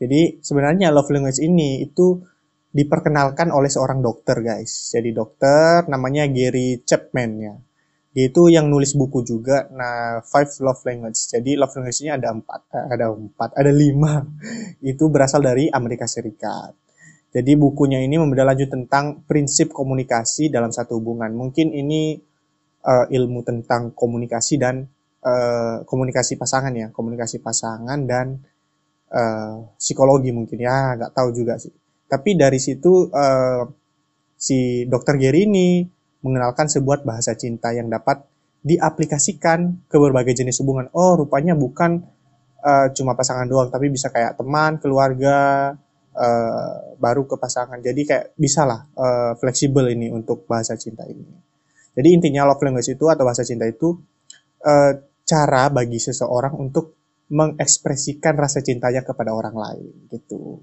Jadi 0.00 0.40
sebenarnya 0.40 0.88
love 0.92 1.12
language 1.12 1.40
ini 1.44 1.84
itu 1.84 2.24
diperkenalkan 2.72 3.52
oleh 3.52 3.68
seorang 3.68 4.00
dokter 4.04 4.40
guys. 4.40 4.92
Jadi 4.92 5.12
dokter 5.12 5.84
namanya 5.88 6.28
Gary 6.28 6.80
Chapman 6.84 7.30
ya. 7.40 7.54
Itu 8.16 8.48
yang 8.48 8.72
nulis 8.72 8.96
buku 8.96 9.20
juga. 9.20 9.68
Nah, 9.76 10.24
Five 10.24 10.56
Love 10.64 10.80
Language. 10.88 11.20
Jadi 11.36 11.52
love 11.52 11.76
language-nya 11.76 12.16
ada 12.16 12.32
empat, 12.32 12.60
eh, 12.72 12.86
ada 12.96 13.12
empat, 13.12 13.50
ada 13.52 13.68
lima. 13.68 14.24
Itu 14.80 15.12
berasal 15.12 15.44
dari 15.44 15.68
Amerika 15.68 16.08
Serikat. 16.08 16.72
Jadi 17.36 17.52
bukunya 17.52 18.00
ini 18.00 18.16
membeda 18.16 18.48
lanjut 18.48 18.72
tentang 18.72 19.20
prinsip 19.28 19.68
komunikasi 19.68 20.48
dalam 20.48 20.72
satu 20.72 20.96
hubungan. 20.96 21.28
Mungkin 21.36 21.68
ini 21.68 22.16
uh, 22.80 23.04
ilmu 23.12 23.44
tentang 23.44 23.92
komunikasi 23.92 24.56
dan 24.56 24.88
uh, 25.20 25.84
komunikasi 25.84 26.40
pasangan 26.40 26.72
ya, 26.72 26.88
komunikasi 26.96 27.44
pasangan 27.44 28.08
dan 28.08 28.40
uh, 29.12 29.68
psikologi 29.76 30.32
mungkin 30.32 30.64
ya 30.64 30.96
nggak 30.96 31.12
tahu 31.12 31.28
juga 31.36 31.60
sih 31.60 31.76
tapi 32.06 32.38
dari 32.38 32.58
situ 32.62 33.10
uh, 33.10 33.66
si 34.38 34.86
dokter 34.86 35.18
Gary 35.18 35.46
ini 35.46 35.82
mengenalkan 36.24 36.70
sebuah 36.70 37.04
bahasa 37.04 37.36
cinta 37.36 37.72
yang 37.72 37.88
dapat 37.92 38.24
diaplikasikan 38.66 39.86
ke 39.86 39.96
berbagai 39.96 40.42
jenis 40.42 40.58
hubungan. 40.64 40.90
Oh 40.90 41.14
rupanya 41.14 41.54
bukan 41.54 42.02
uh, 42.66 42.90
cuma 42.90 43.14
pasangan 43.14 43.46
doang 43.46 43.70
tapi 43.70 43.86
bisa 43.92 44.10
kayak 44.10 44.34
teman 44.34 44.82
keluarga 44.82 45.70
uh, 46.16 46.96
baru 46.98 47.30
ke 47.30 47.38
pasangan. 47.38 47.78
Jadi 47.78 48.02
kayak 48.02 48.26
bisa 48.34 48.66
lah 48.66 48.82
uh, 48.98 49.32
fleksibel 49.38 49.86
ini 49.86 50.10
untuk 50.10 50.50
bahasa 50.50 50.74
cinta 50.74 51.06
ini. 51.06 51.24
Jadi 51.96 52.08
intinya 52.10 52.50
love 52.50 52.60
language 52.60 52.98
itu 52.98 53.06
atau 53.06 53.22
bahasa 53.22 53.46
cinta 53.46 53.64
itu 53.64 53.94
uh, 54.66 54.92
cara 55.22 55.70
bagi 55.70 56.02
seseorang 56.02 56.58
untuk 56.58 56.98
mengekspresikan 57.30 58.38
rasa 58.38 58.62
cintanya 58.62 59.02
kepada 59.06 59.30
orang 59.30 59.54
lain 59.54 60.10
gitu. 60.10 60.60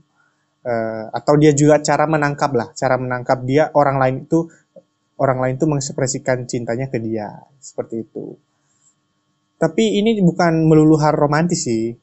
Uh, 0.64 1.12
atau 1.12 1.36
dia 1.36 1.52
juga 1.52 1.84
cara 1.84 2.08
menangkap 2.08 2.56
lah 2.56 2.72
cara 2.72 2.96
menangkap 2.96 3.44
dia 3.44 3.68
orang 3.76 4.00
lain 4.00 4.16
itu 4.24 4.48
orang 5.20 5.38
lain 5.42 5.56
itu 5.60 5.66
mengekspresikan 5.70 6.46
cintanya 6.50 6.90
ke 6.90 6.98
dia 6.98 7.30
seperti 7.62 8.06
itu 8.06 8.38
tapi 9.62 10.02
ini 10.02 10.18
bukan 10.20 10.68
melulu 10.68 11.00
hal 11.00 11.14
romantis 11.16 11.66
sih 11.66 11.94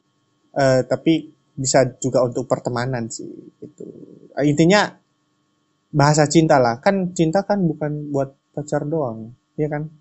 uh, 0.55 0.81
tapi 0.87 1.29
bisa 1.51 1.85
juga 1.99 2.23
untuk 2.25 2.47
pertemanan 2.47 3.11
sih 3.11 3.29
itu 3.61 3.87
uh, 4.33 4.45
intinya 4.45 4.89
bahasa 5.91 6.25
cinta 6.27 6.57
lah 6.57 6.79
kan 6.79 7.11
cinta 7.11 7.43
kan 7.43 7.61
bukan 7.67 8.09
buat 8.09 8.31
pacar 8.55 8.87
doang 8.87 9.35
ya 9.59 9.67
kan 9.67 9.91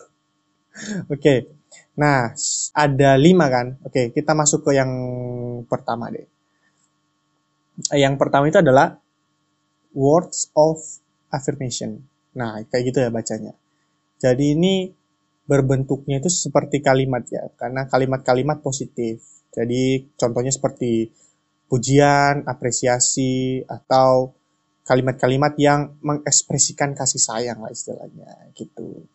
oke 1.12 1.20
okay. 1.20 1.60
Nah, 2.00 2.32
ada 2.72 3.10
lima 3.20 3.52
kan? 3.52 3.76
Oke, 3.84 4.08
kita 4.16 4.32
masuk 4.32 4.64
ke 4.64 4.72
yang 4.72 4.88
pertama 5.68 6.08
deh. 6.08 6.24
Yang 7.92 8.14
pertama 8.16 8.48
itu 8.48 8.56
adalah 8.56 8.96
words 9.92 10.48
of 10.56 10.80
affirmation. 11.28 12.00
Nah, 12.36 12.62
kayak 12.66 12.82
gitu 12.92 12.98
ya 13.02 13.10
bacanya. 13.10 13.52
Jadi 14.20 14.54
ini 14.54 14.74
berbentuknya 15.48 16.22
itu 16.22 16.30
seperti 16.30 16.78
kalimat 16.78 17.26
ya, 17.26 17.48
karena 17.58 17.90
kalimat-kalimat 17.90 18.62
positif. 18.62 19.18
Jadi 19.50 20.14
contohnya 20.14 20.54
seperti 20.54 21.10
pujian, 21.66 22.46
apresiasi, 22.46 23.62
atau 23.66 24.30
kalimat-kalimat 24.86 25.54
yang 25.58 25.98
mengekspresikan 26.02 26.94
kasih 26.98 27.22
sayang 27.22 27.62
lah 27.62 27.70
istilahnya 27.70 28.50
gitu. 28.58 29.06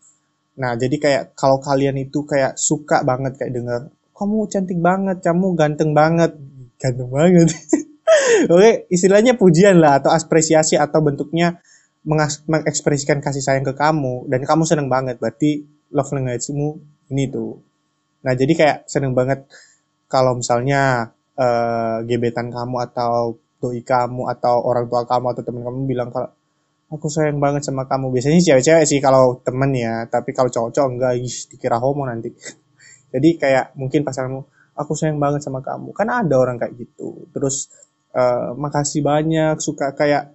Nah, 0.56 0.80
jadi 0.80 0.96
kayak 0.96 1.24
kalau 1.36 1.60
kalian 1.60 2.00
itu 2.00 2.24
kayak 2.24 2.56
suka 2.56 3.04
banget 3.04 3.36
kayak 3.36 3.52
denger, 3.52 3.82
kamu 4.16 4.38
cantik 4.48 4.80
banget, 4.80 5.18
kamu 5.20 5.48
ganteng 5.60 5.92
banget, 5.92 6.32
ganteng 6.80 7.12
banget. 7.12 7.52
Oke, 8.52 8.88
istilahnya 8.88 9.36
pujian 9.36 9.84
lah 9.84 10.00
atau 10.00 10.16
apresiasi 10.16 10.80
atau 10.80 11.04
bentuknya 11.04 11.60
mengekspresikan 12.06 13.20
kasih 13.20 13.42
sayang 13.42 13.66
ke 13.66 13.74
kamu 13.74 14.30
dan 14.30 14.46
kamu 14.46 14.64
seneng 14.64 14.88
banget, 14.88 15.18
berarti 15.18 15.66
love 15.92 16.14
language-mu 16.14 16.78
ini 17.10 17.30
tuh. 17.30 17.58
Nah, 18.26 18.34
jadi 18.34 18.54
kayak 18.54 18.78
seneng 18.90 19.14
banget 19.14 19.46
kalau 20.10 20.38
misalnya 20.38 21.14
uh, 21.38 22.02
gebetan 22.06 22.50
kamu 22.50 22.78
atau 22.90 23.38
doi 23.62 23.82
kamu 23.82 24.30
atau 24.38 24.62
orang 24.62 24.86
tua 24.86 25.04
kamu 25.10 25.26
atau 25.34 25.42
teman 25.42 25.62
kamu 25.66 25.80
bilang 25.90 26.10
kalau 26.14 26.30
aku 26.94 27.10
sayang 27.10 27.42
banget 27.42 27.66
sama 27.66 27.90
kamu. 27.90 28.14
Biasanya 28.14 28.42
cewek-cewek 28.42 28.86
sih 28.86 29.00
kalau 29.02 29.42
temen 29.42 29.74
ya 29.74 30.06
tapi 30.06 30.32
kalau 30.34 30.50
cowok-cowok 30.54 30.90
enggak 30.90 31.14
ih, 31.18 31.38
dikira 31.54 31.78
homo 31.82 32.06
nanti. 32.06 32.30
Jadi 33.14 33.30
kayak 33.40 33.74
mungkin 33.80 34.06
pasanganmu 34.06 34.42
aku 34.78 34.92
sayang 34.94 35.18
banget 35.18 35.42
sama 35.42 35.66
kamu. 35.66 35.96
Kan 35.96 36.08
ada 36.12 36.36
orang 36.38 36.62
kayak 36.62 36.74
gitu. 36.78 37.26
Terus 37.34 37.72
uh, 38.14 38.54
makasih 38.54 39.02
banyak 39.02 39.58
suka 39.60 39.96
kayak 39.98 40.35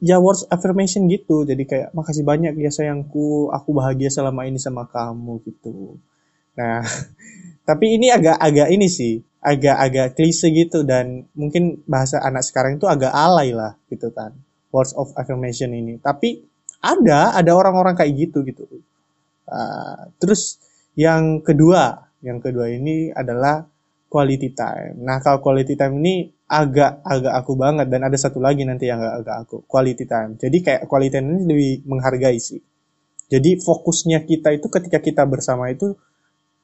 ya 0.00 0.16
words 0.16 0.48
affirmation 0.48 1.06
gitu 1.06 1.44
jadi 1.44 1.62
kayak 1.64 1.88
makasih 1.92 2.24
banyak 2.24 2.56
ya 2.56 2.72
sayangku 2.72 3.52
aku 3.52 3.70
bahagia 3.76 4.08
selama 4.08 4.48
ini 4.48 4.56
sama 4.56 4.88
kamu 4.88 5.44
gitu 5.44 6.00
nah 6.56 6.80
tapi 7.68 8.00
ini 8.00 8.10
agak-agak 8.10 8.68
ini 8.72 8.88
sih 8.88 9.20
agak-agak 9.40 10.16
klise 10.16 10.52
gitu 10.52 10.84
dan 10.84 11.24
mungkin 11.32 11.80
bahasa 11.88 12.20
anak 12.20 12.44
sekarang 12.44 12.76
itu 12.76 12.88
agak 12.88 13.12
alay 13.12 13.52
lah 13.52 13.76
gitu 13.88 14.12
kan 14.12 14.36
words 14.74 14.94
of 14.96 15.12
affirmation 15.18 15.74
ini. 15.74 15.98
Tapi 15.98 16.42
ada, 16.80 17.36
ada 17.36 17.52
orang-orang 17.52 17.98
kayak 17.98 18.12
gitu 18.16 18.46
gitu. 18.46 18.64
Uh, 19.50 20.08
terus 20.22 20.62
yang 20.94 21.42
kedua, 21.42 22.08
yang 22.22 22.38
kedua 22.38 22.70
ini 22.70 23.10
adalah 23.10 23.66
quality 24.10 24.50
time. 24.50 24.98
Nah 25.06 25.22
kalau 25.22 25.38
quality 25.38 25.78
time 25.78 26.02
ini 26.02 26.26
agak 26.50 27.06
agak 27.06 27.34
aku 27.38 27.54
banget 27.54 27.86
dan 27.86 28.02
ada 28.10 28.18
satu 28.18 28.42
lagi 28.42 28.66
nanti 28.66 28.90
yang 28.90 28.98
agak 28.98 29.14
agak 29.22 29.36
aku 29.46 29.56
quality 29.70 30.04
time. 30.04 30.34
Jadi 30.34 30.58
kayak 30.66 30.82
quality 30.90 31.14
time 31.14 31.26
ini 31.30 31.42
lebih 31.46 31.72
menghargai 31.86 32.38
sih. 32.42 32.58
Jadi 33.30 33.62
fokusnya 33.62 34.26
kita 34.26 34.50
itu 34.50 34.66
ketika 34.66 34.98
kita 34.98 35.22
bersama 35.30 35.70
itu 35.70 35.94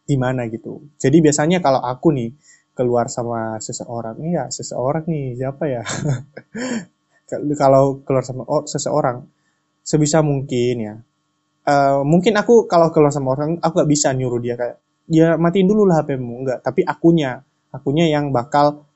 di 0.02 0.18
mana 0.18 0.50
gitu. 0.50 0.82
Jadi 0.98 1.22
biasanya 1.22 1.62
kalau 1.62 1.78
aku 1.78 2.10
nih 2.10 2.34
keluar 2.74 3.06
sama 3.06 3.62
seseorang, 3.62 4.18
ya 4.26 4.50
seseorang 4.50 5.06
nih 5.06 5.38
siapa 5.38 5.64
ya? 5.70 5.82
kalau 7.62 8.02
keluar 8.02 8.26
sama 8.26 8.42
oh, 8.46 8.66
seseorang 8.66 9.26
sebisa 9.86 10.22
mungkin 10.22 10.74
ya 10.82 10.94
uh, 11.66 12.02
mungkin 12.06 12.38
aku 12.38 12.70
kalau 12.70 12.90
keluar 12.94 13.10
sama 13.10 13.34
orang 13.34 13.58
aku 13.58 13.82
gak 13.82 13.90
bisa 13.90 14.14
nyuruh 14.14 14.38
dia 14.38 14.54
kayak 14.54 14.78
ya 15.06 15.38
matiin 15.38 15.66
dulu 15.70 15.86
lah 15.86 16.02
HPmu 16.02 16.34
enggak 16.42 16.58
tapi 16.62 16.82
akunya. 16.86 17.42
Akunya 17.75 18.08
yang 18.08 18.32
bakal 18.32 18.86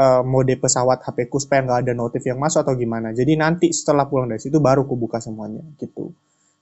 uh, 0.00 0.22
mode 0.24 0.54
pesawat 0.56 1.04
HP 1.04 1.28
ku 1.28 1.36
supaya 1.36 1.60
nggak 1.66 1.80
ada 1.86 1.92
notif 1.92 2.24
yang 2.24 2.40
masuk 2.40 2.64
atau 2.64 2.74
gimana. 2.78 3.12
Jadi 3.12 3.36
nanti 3.36 3.68
setelah 3.74 4.08
pulang 4.08 4.30
dari 4.30 4.40
situ 4.40 4.56
baru 4.62 4.88
aku 4.88 4.96
buka 4.96 5.20
semuanya 5.20 5.60
gitu. 5.76 6.14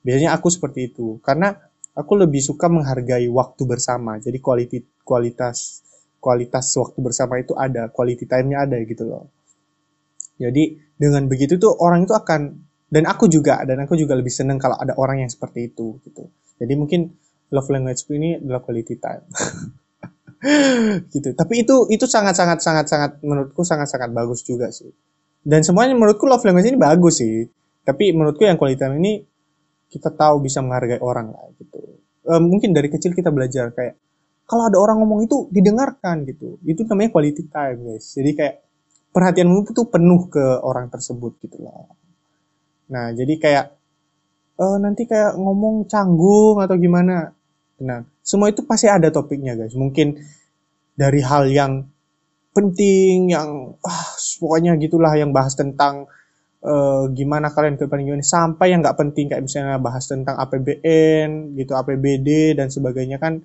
Biasanya 0.03 0.35
aku 0.35 0.49
seperti 0.50 0.91
itu. 0.95 1.23
Karena 1.23 1.55
aku 1.95 2.12
lebih 2.19 2.43
suka 2.43 2.67
menghargai 2.67 3.27
waktu 3.31 3.62
bersama. 3.67 4.19
Jadi 4.19 4.38
quality 4.38 4.79
kualitas 5.07 5.87
kualitas 6.19 6.67
waktu 6.75 6.99
bersama 6.99 7.38
itu 7.38 7.55
ada 7.55 7.91
quality 7.95 8.27
time-nya 8.27 8.67
ada 8.67 8.77
gitu 8.83 9.07
loh. 9.07 9.31
Jadi 10.38 10.79
dengan 10.99 11.27
begitu 11.31 11.59
tuh 11.59 11.75
orang 11.79 12.07
itu 12.07 12.15
akan 12.15 12.41
dan 12.88 13.05
aku 13.07 13.31
juga 13.31 13.62
dan 13.62 13.85
aku 13.85 13.95
juga 13.95 14.19
lebih 14.19 14.33
seneng 14.33 14.59
kalau 14.59 14.75
ada 14.79 14.95
orang 14.99 15.23
yang 15.27 15.31
seperti 15.31 15.71
itu 15.71 15.99
gitu. 16.03 16.27
Jadi 16.59 16.75
mungkin 16.75 17.15
love 17.52 17.69
language 17.73 18.05
ini 18.12 18.37
adalah 18.38 18.61
quality 18.64 18.97
time. 19.00 19.25
Gitu. 21.11 21.35
Tapi 21.35 21.67
itu 21.67 21.90
itu 21.90 22.07
sangat 22.07 22.38
sangat 22.38 22.62
sangat 22.62 22.87
sangat 22.87 23.11
menurutku 23.26 23.67
sangat 23.67 23.90
sangat 23.90 24.14
bagus 24.14 24.47
juga 24.47 24.71
sih. 24.71 24.90
Dan 25.43 25.67
semuanya 25.67 25.99
menurutku 25.99 26.31
love 26.31 26.47
language 26.47 26.71
ini 26.71 26.78
bagus 26.78 27.19
sih. 27.19 27.43
Tapi 27.83 28.14
menurutku 28.14 28.47
yang 28.47 28.55
quality 28.55 28.78
time 28.78 29.02
ini 29.02 29.19
kita 29.88 30.12
tahu 30.14 30.45
bisa 30.45 30.62
menghargai 30.62 31.00
orang 31.00 31.33
lah 31.35 31.49
gitu. 31.59 31.81
E, 32.23 32.33
mungkin 32.38 32.76
dari 32.76 32.93
kecil 32.93 33.17
kita 33.17 33.33
belajar 33.33 33.73
kayak 33.73 33.97
kalau 34.45 34.69
ada 34.69 34.78
orang 34.78 35.00
ngomong 35.02 35.26
itu 35.26 35.50
didengarkan 35.50 36.23
gitu. 36.28 36.61
Itu 36.62 36.87
namanya 36.87 37.11
quality 37.11 37.49
time 37.50 37.78
guys. 37.88 38.07
Jadi 38.14 38.31
kayak 38.37 38.55
perhatianmu 39.11 39.64
tuh 39.75 39.88
penuh 39.88 40.28
ke 40.31 40.45
orang 40.62 40.93
tersebut 40.93 41.40
gitu 41.43 41.64
loh. 41.64 41.90
Nah, 42.93 43.12
jadi 43.12 43.35
kayak 43.37 43.67
uh, 44.61 44.76
nanti 44.81 45.05
kayak 45.09 45.37
ngomong 45.37 45.88
canggung 45.88 46.61
atau 46.61 46.76
gimana. 46.76 47.33
Nah, 47.79 48.03
semua 48.23 48.51
itu 48.51 48.67
pasti 48.67 48.91
ada 48.91 49.09
topiknya, 49.11 49.55
guys. 49.55 49.75
Mungkin 49.79 50.19
dari 50.99 51.23
hal 51.23 51.47
yang 51.51 51.87
penting, 52.51 53.31
yang 53.31 53.79
ah, 53.87 54.09
pokoknya 54.43 54.75
gitulah 54.83 55.15
yang 55.15 55.31
bahas 55.31 55.55
tentang 55.55 56.11
uh, 56.67 57.07
gimana 57.15 57.55
kalian 57.55 57.79
ke 57.79 57.87
gimana 57.87 58.25
sampai 58.25 58.75
yang 58.75 58.83
nggak 58.83 58.99
penting 58.99 59.31
kayak 59.31 59.47
misalnya 59.47 59.79
bahas 59.79 60.11
tentang 60.11 60.35
APBN 60.35 61.55
gitu, 61.55 61.73
APBD 61.79 62.59
dan 62.59 62.67
sebagainya 62.67 63.23
kan 63.23 63.39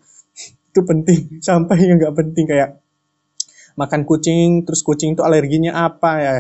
itu 0.74 0.82
penting 0.82 1.38
sampai 1.48 1.78
yang 1.86 2.02
nggak 2.02 2.18
penting 2.18 2.50
kayak 2.50 2.82
makan 3.78 4.06
kucing, 4.06 4.66
terus 4.66 4.82
kucing 4.86 5.14
itu 5.18 5.22
alerginya 5.26 5.86
apa 5.86 6.12
ya. 6.22 6.36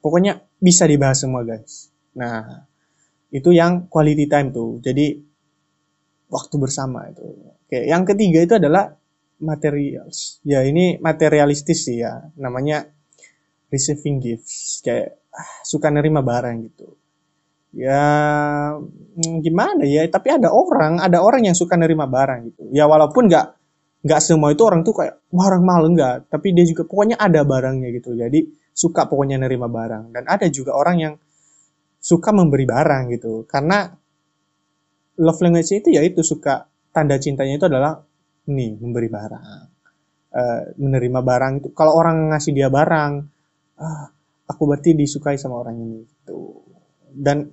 Pokoknya 0.00 0.40
bisa 0.56 0.88
dibahas 0.88 1.20
semua 1.20 1.44
guys. 1.44 1.92
Nah, 2.16 2.64
itu 3.28 3.52
yang 3.52 3.88
quality 3.92 4.24
time 4.24 4.48
tuh. 4.48 4.80
Jadi 4.80 5.29
waktu 6.30 6.54
bersama 6.56 7.10
itu. 7.10 7.26
Oke, 7.66 7.84
yang 7.84 8.06
ketiga 8.06 8.40
itu 8.46 8.54
adalah 8.56 8.94
materials. 9.42 10.38
Ya, 10.46 10.62
ini 10.62 10.96
materialistis 11.02 11.84
sih 11.84 12.00
ya. 12.00 12.22
Namanya 12.38 12.86
receiving 13.68 14.22
gifts. 14.22 14.80
Kayak 14.80 15.20
ah, 15.34 15.60
suka 15.66 15.90
nerima 15.90 16.22
barang 16.22 16.56
gitu. 16.70 16.88
Ya 17.70 18.02
hmm, 18.74 19.42
gimana 19.46 19.86
ya, 19.86 20.06
tapi 20.10 20.34
ada 20.34 20.50
orang, 20.50 20.98
ada 21.02 21.22
orang 21.22 21.46
yang 21.46 21.54
suka 21.58 21.74
nerima 21.78 22.06
barang 22.06 22.50
gitu. 22.50 22.62
Ya 22.74 22.86
walaupun 22.86 23.30
nggak 23.30 23.60
nggak 24.00 24.20
semua 24.24 24.48
itu 24.56 24.64
orang 24.64 24.80
tuh 24.80 24.96
kayak 24.96 25.20
barang 25.28 25.60
mahal 25.60 25.92
enggak 25.92 26.24
tapi 26.32 26.56
dia 26.56 26.64
juga 26.64 26.88
pokoknya 26.88 27.20
ada 27.20 27.44
barangnya 27.44 27.92
gitu 27.92 28.16
jadi 28.16 28.48
suka 28.72 29.04
pokoknya 29.04 29.36
nerima 29.36 29.68
barang 29.68 30.16
dan 30.16 30.24
ada 30.24 30.48
juga 30.48 30.72
orang 30.72 30.96
yang 30.96 31.14
suka 32.00 32.32
memberi 32.32 32.64
barang 32.64 33.12
gitu 33.12 33.44
karena 33.44 33.92
love 35.20 35.40
language 35.44 35.70
itu 35.76 35.88
ya 35.92 36.00
itu 36.00 36.24
suka 36.24 36.66
tanda 36.90 37.20
cintanya 37.20 37.60
itu 37.60 37.66
adalah 37.68 38.00
nih 38.48 38.80
memberi 38.80 39.08
barang. 39.12 39.44
Uh, 40.30 40.62
menerima 40.78 41.20
barang 41.26 41.52
itu. 41.60 41.68
Kalau 41.74 41.92
orang 41.98 42.30
ngasih 42.30 42.54
dia 42.54 42.70
barang 42.70 43.12
ah, 43.82 44.06
aku 44.46 44.62
berarti 44.66 44.94
disukai 44.94 45.36
sama 45.36 45.58
orang 45.58 45.76
ini 45.78 45.98
gitu. 46.06 46.64
Dan 47.10 47.50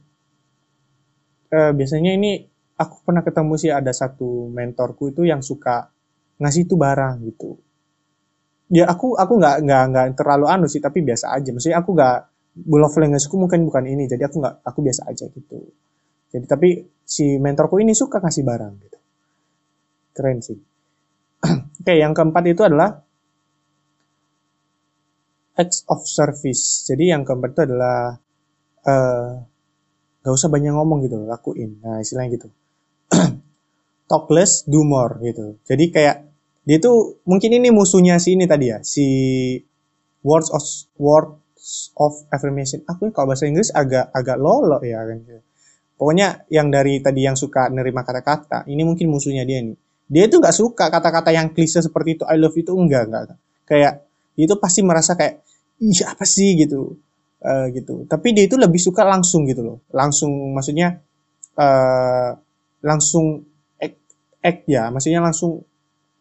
uh, 1.52 1.72
biasanya 1.74 2.14
ini 2.14 2.46
aku 2.78 3.02
pernah 3.02 3.26
ketemu 3.26 3.54
sih 3.58 3.74
ada 3.74 3.90
satu 3.90 4.48
mentorku 4.54 5.10
itu 5.10 5.26
yang 5.26 5.42
suka 5.42 5.90
ngasih 6.38 6.70
itu 6.70 6.78
barang 6.78 7.16
gitu. 7.26 7.58
Ya 8.70 8.86
aku 8.86 9.18
aku 9.18 9.34
nggak 9.42 9.64
nggak 9.66 9.84
nggak 9.90 10.06
terlalu 10.20 10.46
anu 10.46 10.66
sih 10.70 10.80
tapi 10.84 11.02
biasa 11.02 11.34
aja. 11.34 11.50
Maksudnya 11.50 11.82
aku 11.82 11.92
nggak 11.98 12.18
love 12.66 12.98
languageku 12.98 13.36
mungkin 13.38 13.66
bukan 13.70 13.86
ini 13.86 14.10
jadi 14.10 14.26
aku 14.30 14.42
nggak 14.42 14.56
aku 14.66 14.80
biasa 14.82 15.02
aja 15.06 15.30
gitu 15.30 15.62
jadi 16.38 16.46
tapi 16.46 16.86
si 17.02 17.42
mentorku 17.42 17.82
ini 17.82 17.98
suka 17.98 18.22
kasih 18.22 18.46
barang 18.46 18.74
gitu. 18.78 19.00
Keren 20.14 20.38
sih. 20.46 20.60
Oke 21.82 21.94
yang 21.98 22.14
keempat 22.14 22.44
itu 22.46 22.62
adalah 22.62 22.94
acts 25.58 25.82
of 25.90 26.06
service. 26.06 26.86
Jadi 26.86 27.10
yang 27.10 27.26
keempat 27.26 27.58
itu 27.58 27.62
adalah 27.66 28.14
uh, 28.86 29.30
gak 30.22 30.30
usah 30.30 30.54
banyak 30.54 30.78
ngomong 30.78 31.10
gitu. 31.10 31.26
Lakuin. 31.26 31.82
Nah 31.82 32.06
istilahnya 32.06 32.38
gitu. 32.38 32.54
Talk 34.12 34.30
less 34.30 34.62
do 34.70 34.86
more 34.86 35.18
gitu. 35.26 35.58
Jadi 35.66 35.90
kayak 35.90 36.22
dia 36.70 36.78
tuh 36.78 37.18
mungkin 37.26 37.50
ini 37.50 37.74
musuhnya 37.74 38.22
si 38.22 38.38
ini 38.38 38.46
tadi 38.46 38.70
ya 38.70 38.84
si 38.86 39.08
words 40.22 40.54
of 40.54 40.62
words 41.02 41.98
of 41.98 42.14
affirmation. 42.30 42.86
Aku 42.86 43.10
kalau 43.10 43.34
bahasa 43.34 43.50
Inggris 43.50 43.74
agak 43.74 44.14
agak 44.14 44.38
lolo 44.38 44.78
ya 44.86 45.02
kan 45.02 45.47
pokoknya 45.98 46.48
yang 46.54 46.72
dari 46.72 47.02
tadi 47.02 47.26
yang 47.26 47.36
suka 47.36 47.68
nerima 47.74 48.06
kata-kata 48.06 48.70
ini 48.70 48.86
mungkin 48.86 49.12
musuhnya 49.12 49.44
dia 49.44 49.60
nih. 49.66 49.76
Dia 50.08 50.24
itu 50.32 50.40
nggak 50.40 50.56
suka 50.56 50.88
kata-kata 50.88 51.36
yang 51.36 51.52
klise 51.52 51.84
seperti 51.84 52.16
itu 52.16 52.24
I 52.24 52.40
love 52.40 52.56
itu 52.56 52.72
enggak 52.72 53.12
enggak 53.12 53.36
kayak 53.68 54.08
itu 54.40 54.54
pasti 54.56 54.80
merasa 54.86 55.20
kayak 55.20 55.44
ih 55.84 56.02
apa 56.08 56.24
sih? 56.24 56.56
gitu. 56.56 56.96
Uh, 57.38 57.70
gitu. 57.70 58.08
Tapi 58.10 58.34
dia 58.34 58.50
itu 58.50 58.58
lebih 58.58 58.82
suka 58.82 59.06
langsung 59.06 59.46
gitu 59.46 59.62
loh. 59.62 59.78
Langsung 59.94 60.32
maksudnya 60.58 61.02
uh, 61.54 62.34
langsung 62.82 63.46
act, 63.78 63.98
act 64.42 64.62
ya. 64.66 64.90
Maksudnya 64.90 65.22
langsung 65.22 65.62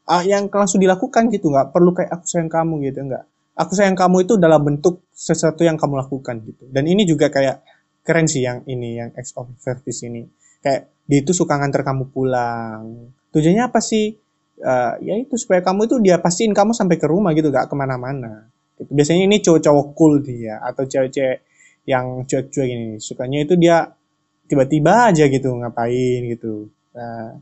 uh, 0.04 0.22
yang 0.26 0.48
langsung 0.52 0.80
dilakukan 0.80 1.32
gitu. 1.32 1.48
Nggak 1.48 1.72
perlu 1.72 1.96
kayak 1.96 2.10
aku 2.20 2.24
sayang 2.28 2.52
kamu 2.52 2.84
gitu. 2.90 3.00
Nggak. 3.06 3.24
Aku 3.56 3.72
sayang 3.72 3.96
kamu 3.96 4.28
itu 4.28 4.36
dalam 4.36 4.60
bentuk 4.60 5.08
sesuatu 5.16 5.64
yang 5.64 5.80
kamu 5.80 6.04
lakukan 6.04 6.44
gitu. 6.44 6.68
Dan 6.68 6.84
ini 6.84 7.08
juga 7.08 7.32
kayak 7.32 7.64
keren 8.06 8.30
sih 8.30 8.46
yang 8.46 8.62
ini 8.70 9.02
yang 9.02 9.10
ex 9.18 9.34
of 9.34 9.50
service 9.58 10.06
ini 10.06 10.22
kayak 10.62 10.88
dia 11.06 11.18
itu 11.20 11.34
suka 11.34 11.58
nganter 11.58 11.82
kamu 11.82 12.08
pulang 12.14 13.10
tujuannya 13.34 13.66
apa 13.66 13.82
sih 13.82 14.14
uh, 14.62 14.94
ya 15.02 15.14
itu 15.18 15.34
supaya 15.34 15.60
kamu 15.60 15.90
itu 15.90 15.96
dia 16.00 16.16
pastiin 16.22 16.54
kamu 16.54 16.70
sampai 16.70 16.96
ke 16.96 17.06
rumah 17.10 17.34
gitu 17.34 17.50
gak 17.50 17.66
ke 17.66 17.74
mana-mana 17.74 18.46
gitu. 18.78 18.90
biasanya 18.94 19.26
ini 19.26 19.42
cowok-cowok 19.42 19.86
cool 19.98 20.22
dia 20.22 20.62
atau 20.62 20.86
cewek-cewek 20.86 21.42
yang 21.86 22.22
cuek-cuek 22.24 22.68
ini 22.70 22.88
sukanya 23.02 23.42
itu 23.42 23.58
dia 23.58 23.90
tiba-tiba 24.46 25.10
aja 25.10 25.26
gitu 25.26 25.50
ngapain 25.58 26.22
gitu 26.30 26.70
nah 26.94 27.34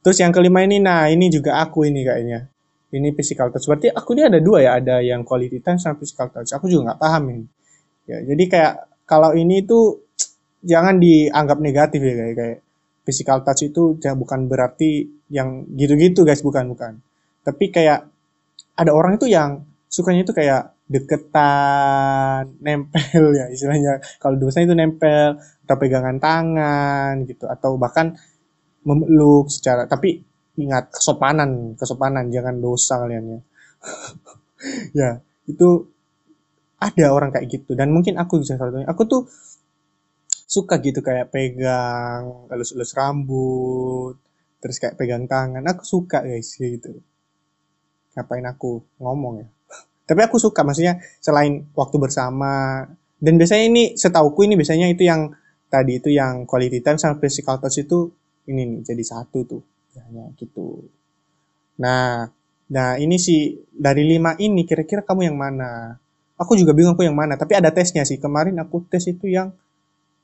Terus 0.00 0.16
yang 0.16 0.32
kelima 0.32 0.64
ini, 0.64 0.80
nah 0.80 1.12
ini 1.12 1.28
juga 1.28 1.60
aku 1.60 1.84
ini 1.84 2.00
kayaknya. 2.00 2.48
Ini 2.90 3.14
physical 3.14 3.52
touch. 3.54 3.68
Berarti 3.68 3.92
aku 3.92 4.16
ini 4.16 4.26
ada 4.26 4.40
dua 4.42 4.58
ya, 4.64 4.70
ada 4.80 4.96
yang 5.04 5.22
quality 5.22 5.62
time 5.62 5.78
sama 5.78 6.00
physical 6.00 6.32
touch. 6.32 6.50
Aku 6.56 6.66
juga 6.66 6.90
nggak 6.90 7.00
paham 7.00 7.22
ini. 7.36 7.44
Ya, 8.08 8.18
jadi 8.24 8.44
kayak 8.50 8.74
kalau 9.10 9.34
ini 9.34 9.66
tuh 9.66 10.06
jangan 10.62 11.02
dianggap 11.02 11.58
negatif 11.58 11.98
ya 11.98 12.14
kayak, 12.14 12.34
kayak 12.38 12.58
physical 13.02 13.42
touch 13.42 13.66
itu 13.66 13.98
bukan 13.98 14.46
berarti 14.46 15.10
yang 15.34 15.66
gitu-gitu 15.74 16.22
guys, 16.22 16.46
bukan 16.46 16.70
bukan. 16.70 17.02
Tapi 17.42 17.74
kayak 17.74 18.06
ada 18.78 18.94
orang 18.94 19.18
itu 19.18 19.26
yang 19.26 19.66
sukanya 19.90 20.22
itu 20.22 20.30
kayak 20.30 20.78
deketan, 20.86 22.54
nempel 22.64 23.34
ya 23.34 23.50
istilahnya. 23.50 23.98
Kalau 24.22 24.38
dosanya 24.38 24.70
itu 24.70 24.76
nempel 24.78 25.42
atau 25.66 25.76
pegangan 25.78 26.18
tangan 26.22 27.26
gitu 27.26 27.50
atau 27.50 27.74
bahkan 27.74 28.14
memeluk 28.86 29.50
secara 29.52 29.86
tapi 29.86 30.18
ingat 30.58 30.90
kesopanan 30.90 31.78
kesopanan 31.78 32.26
jangan 32.32 32.58
dosa 32.58 33.00
kalian 33.06 33.24
ya 33.38 33.40
ya 35.00 35.10
itu 35.46 35.88
ada 36.80 37.06
orang 37.12 37.30
kayak 37.30 37.46
gitu. 37.52 37.76
Dan 37.76 37.92
mungkin 37.92 38.16
aku 38.16 38.40
bisa 38.40 38.56
satunya. 38.56 38.88
Aku 38.88 39.04
tuh 39.04 39.28
suka 40.50 40.82
gitu 40.82 40.98
kayak 41.04 41.30
pegang 41.30 42.50
elus-elus 42.50 42.96
rambut 42.96 44.18
terus 44.58 44.80
kayak 44.80 44.96
pegang 44.96 45.28
tangan. 45.28 45.62
Aku 45.68 45.84
suka 45.84 46.24
guys 46.24 46.56
gitu. 46.56 47.04
Ngapain 48.16 48.44
aku 48.48 48.80
ngomong 48.98 49.44
ya? 49.44 49.48
Tapi 50.08 50.20
aku 50.24 50.40
suka 50.40 50.64
maksudnya 50.64 50.98
selain 51.20 51.68
waktu 51.76 51.96
bersama. 52.00 52.88
Dan 53.20 53.36
biasanya 53.36 53.64
ini 53.68 53.82
setauku 54.00 54.48
ini 54.48 54.56
biasanya 54.56 54.88
itu 54.88 55.04
yang 55.04 55.28
tadi 55.68 56.00
itu 56.00 56.08
yang 56.08 56.48
quality 56.48 56.80
time 56.80 56.96
sama 56.96 57.20
physical 57.20 57.60
touch 57.60 57.84
itu 57.84 58.08
ini 58.48 58.64
nih 58.64 58.80
jadi 58.80 59.04
satu 59.04 59.38
tuh. 59.44 59.62
Ya, 59.92 60.24
gitu. 60.40 60.88
Nah 61.84 62.24
nah 62.70 62.96
ini 62.96 63.20
sih 63.20 63.60
dari 63.68 64.08
lima 64.08 64.38
ini 64.40 64.64
kira-kira 64.64 65.04
kamu 65.04 65.28
yang 65.28 65.36
mana 65.36 65.99
aku 66.40 66.56
juga 66.56 66.72
bingung 66.72 66.96
aku 66.96 67.04
yang 67.04 67.12
mana 67.12 67.36
tapi 67.36 67.52
ada 67.52 67.68
tesnya 67.68 68.08
sih. 68.08 68.16
Kemarin 68.16 68.56
aku 68.56 68.88
tes 68.88 69.04
itu 69.04 69.28
yang 69.28 69.52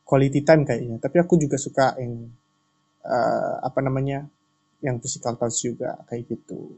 quality 0.09 0.40
time 0.40 0.64
kayaknya. 0.64 0.96
Tapi 0.96 1.16
aku 1.20 1.37
juga 1.37 1.61
suka 1.61 1.92
yang 2.00 2.33
uh, 3.05 3.61
apa 3.61 3.85
namanya 3.85 4.24
yang 4.81 4.96
physical 4.96 5.37
touch 5.37 5.68
juga 5.68 6.00
kayak 6.09 6.24
gitu. 6.33 6.72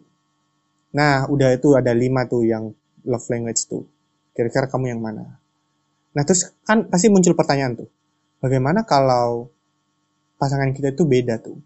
Nah 0.98 1.30
udah 1.30 1.54
itu 1.54 1.78
ada 1.78 1.94
lima 1.94 2.26
tuh 2.26 2.42
yang 2.42 2.74
love 3.06 3.26
language 3.30 3.70
tuh. 3.70 3.86
Kira-kira 4.34 4.66
kamu 4.66 4.98
yang 4.98 5.00
mana? 5.00 5.38
Nah 6.18 6.22
terus 6.26 6.50
kan 6.66 6.90
pasti 6.90 7.06
muncul 7.06 7.38
pertanyaan 7.38 7.86
tuh. 7.86 7.88
Bagaimana 8.42 8.82
kalau 8.82 9.50
pasangan 10.38 10.70
kita 10.74 10.94
itu 10.94 11.06
beda 11.06 11.38
tuh 11.42 11.58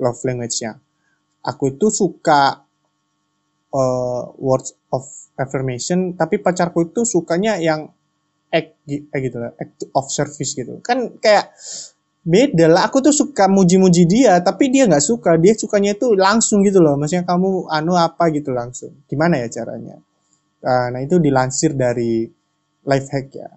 love 0.00 0.22
language-nya. 0.22 0.78
Aku 1.44 1.72
itu 1.72 1.88
suka 1.88 2.64
uh, 3.74 4.30
words 4.38 4.74
of 4.90 5.06
affirmation, 5.40 6.14
tapi 6.14 6.38
pacarku 6.42 6.90
itu 6.90 7.06
sukanya 7.06 7.56
yang 7.58 7.88
act 8.50 8.76
eh, 8.88 9.20
gitu 9.22 9.36
lah, 9.40 9.54
act 9.56 9.86
of 9.94 10.06
service 10.10 10.52
gitu. 10.52 10.82
Kan 10.82 11.18
kayak 11.22 11.54
beda 12.20 12.68
lah. 12.68 12.82
Aku 12.90 13.00
tuh 13.00 13.14
suka 13.14 13.48
muji-muji 13.48 14.04
dia, 14.04 14.38
tapi 14.44 14.68
dia 14.68 14.84
nggak 14.84 15.02
suka. 15.02 15.40
Dia 15.40 15.56
sukanya 15.56 15.96
itu 15.96 16.12
langsung 16.12 16.60
gitu 16.66 16.82
loh. 16.82 16.98
Maksudnya 17.00 17.24
kamu 17.24 17.70
anu 17.72 17.96
apa 17.96 18.28
gitu 18.34 18.52
langsung. 18.52 18.92
Gimana 19.08 19.40
ya 19.40 19.48
caranya? 19.48 19.96
Uh, 20.60 20.92
nah 20.92 21.00
itu 21.00 21.16
dilansir 21.16 21.72
dari 21.72 22.28
life 22.84 23.08
hack 23.08 23.32
ya. 23.32 23.48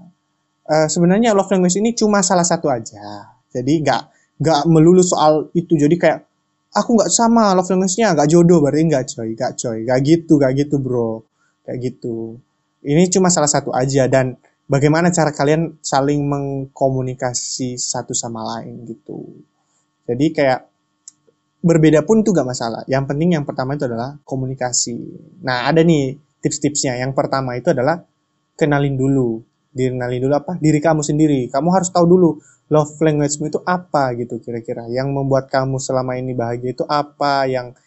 Uh, 0.64 0.88
sebenarnya 0.88 1.36
love 1.36 1.52
language 1.52 1.76
ini 1.76 1.92
cuma 1.92 2.24
salah 2.24 2.48
satu 2.48 2.72
aja 2.72 3.34
jadi 3.54 3.74
nggak 3.86 4.04
nggak 4.42 4.60
melulu 4.66 5.06
soal 5.06 5.54
itu. 5.54 5.78
Jadi 5.78 5.96
kayak 5.96 6.26
aku 6.74 6.90
nggak 6.98 7.12
sama 7.14 7.54
love 7.54 7.70
language-nya 7.70 8.18
nggak 8.18 8.30
jodoh 8.30 8.60
berarti 8.60 8.84
nggak 8.90 9.06
coy, 9.14 9.30
nggak 9.38 9.54
coy, 9.56 9.78
nggak 9.86 10.00
gitu, 10.02 10.34
nggak 10.42 10.54
gitu 10.66 10.76
bro, 10.82 11.22
kayak 11.64 11.78
gitu. 11.80 12.42
Ini 12.84 13.08
cuma 13.14 13.32
salah 13.32 13.48
satu 13.48 13.72
aja 13.72 14.10
dan 14.12 14.36
bagaimana 14.68 15.14
cara 15.14 15.32
kalian 15.32 15.80
saling 15.80 16.26
mengkomunikasi 16.26 17.80
satu 17.80 18.12
sama 18.12 18.44
lain 18.44 18.84
gitu. 18.90 19.24
Jadi 20.04 20.26
kayak 20.36 20.68
berbeda 21.64 22.04
pun 22.04 22.22
itu 22.22 22.36
gak 22.36 22.44
masalah. 22.44 22.84
Yang 22.92 23.16
penting 23.16 23.40
yang 23.40 23.48
pertama 23.48 23.80
itu 23.80 23.88
adalah 23.88 24.20
komunikasi. 24.28 25.00
Nah 25.48 25.72
ada 25.72 25.80
nih 25.80 26.20
tips-tipsnya. 26.44 27.00
Yang 27.00 27.16
pertama 27.16 27.56
itu 27.56 27.72
adalah 27.72 28.04
kenalin 28.60 29.00
dulu. 29.00 29.40
Kenalin 29.74 30.22
dulu 30.22 30.34
apa? 30.38 30.54
Diri 30.62 30.78
kamu 30.78 31.02
sendiri. 31.02 31.50
Kamu 31.50 31.74
harus 31.74 31.90
tahu 31.90 32.06
dulu 32.06 32.38
love 32.70 32.94
language-mu 33.02 33.50
itu 33.50 33.60
apa 33.66 34.14
gitu 34.16 34.38
kira-kira. 34.38 34.86
Yang 34.88 35.10
membuat 35.10 35.50
kamu 35.50 35.82
selama 35.82 36.14
ini 36.16 36.38
bahagia 36.38 36.78
itu 36.78 36.86
apa? 36.86 37.50
Yang 37.50 37.78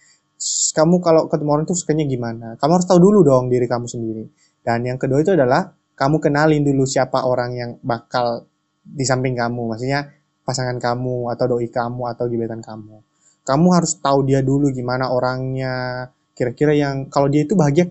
kamu 0.75 1.01
kalau 1.01 1.31
ketemu 1.31 1.51
orang 1.55 1.65
itu 1.65 1.75
sukanya 1.79 2.05
gimana? 2.05 2.47
Kamu 2.59 2.73
harus 2.77 2.87
tahu 2.91 2.99
dulu 2.99 3.23
dong 3.23 3.49
diri 3.49 3.65
kamu 3.71 3.87
sendiri. 3.87 4.25
Dan 4.67 4.83
yang 4.83 4.99
kedua 4.99 5.23
itu 5.23 5.33
adalah 5.33 5.71
kamu 5.97 6.19
kenalin 6.19 6.67
dulu 6.67 6.85
siapa 6.85 7.25
orang 7.25 7.51
yang 7.55 7.71
bakal 7.81 8.45
di 8.83 9.07
samping 9.07 9.39
kamu. 9.39 9.73
Maksudnya 9.73 10.11
pasangan 10.43 10.77
kamu 10.83 11.31
atau 11.33 11.45
doi 11.47 11.71
kamu 11.71 12.03
atau 12.13 12.25
gebetan 12.27 12.61
kamu. 12.61 12.99
Kamu 13.47 13.69
harus 13.71 13.95
tahu 14.03 14.27
dia 14.27 14.43
dulu 14.43 14.75
gimana 14.75 15.15
orangnya. 15.15 16.07
Kira-kira 16.37 16.75
yang 16.77 17.09
kalau 17.09 17.31
dia 17.31 17.47
itu 17.47 17.55
bahagia 17.55 17.89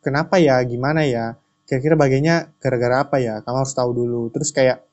kenapa 0.00 0.40
ya? 0.40 0.58
Gimana 0.64 1.04
ya 1.04 1.36
kira-kira 1.68 2.00
bahagianya 2.00 2.56
gara-gara 2.56 3.04
apa 3.04 3.20
ya? 3.20 3.44
Kamu 3.44 3.56
harus 3.60 3.76
tahu 3.76 3.90
dulu. 3.92 4.32
Terus 4.32 4.56
kayak 4.56 4.88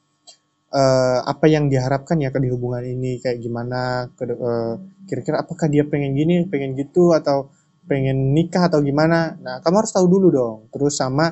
uh, 0.75 1.23
apa 1.23 1.47
yang 1.47 1.71
diharapkan 1.71 2.19
ya 2.19 2.35
ke 2.35 2.43
di 2.43 2.51
hubungan 2.51 2.83
ini? 2.83 3.23
Kayak 3.23 3.39
gimana? 3.39 4.11
Kira 4.11 4.35
uh, 4.35 4.75
kira-kira 5.07 5.39
apakah 5.47 5.71
dia 5.71 5.87
pengen 5.87 6.11
gini 6.11 6.43
pengen 6.51 6.75
gitu 6.75 7.15
atau 7.15 7.47
pengen 7.87 8.35
nikah 8.35 8.67
atau 8.67 8.83
gimana? 8.83 9.39
Nah 9.39 9.63
kamu 9.63 9.87
harus 9.87 9.95
tahu 9.95 10.05
dulu 10.11 10.27
dong. 10.35 10.57
Terus 10.75 10.99
sama 10.99 11.31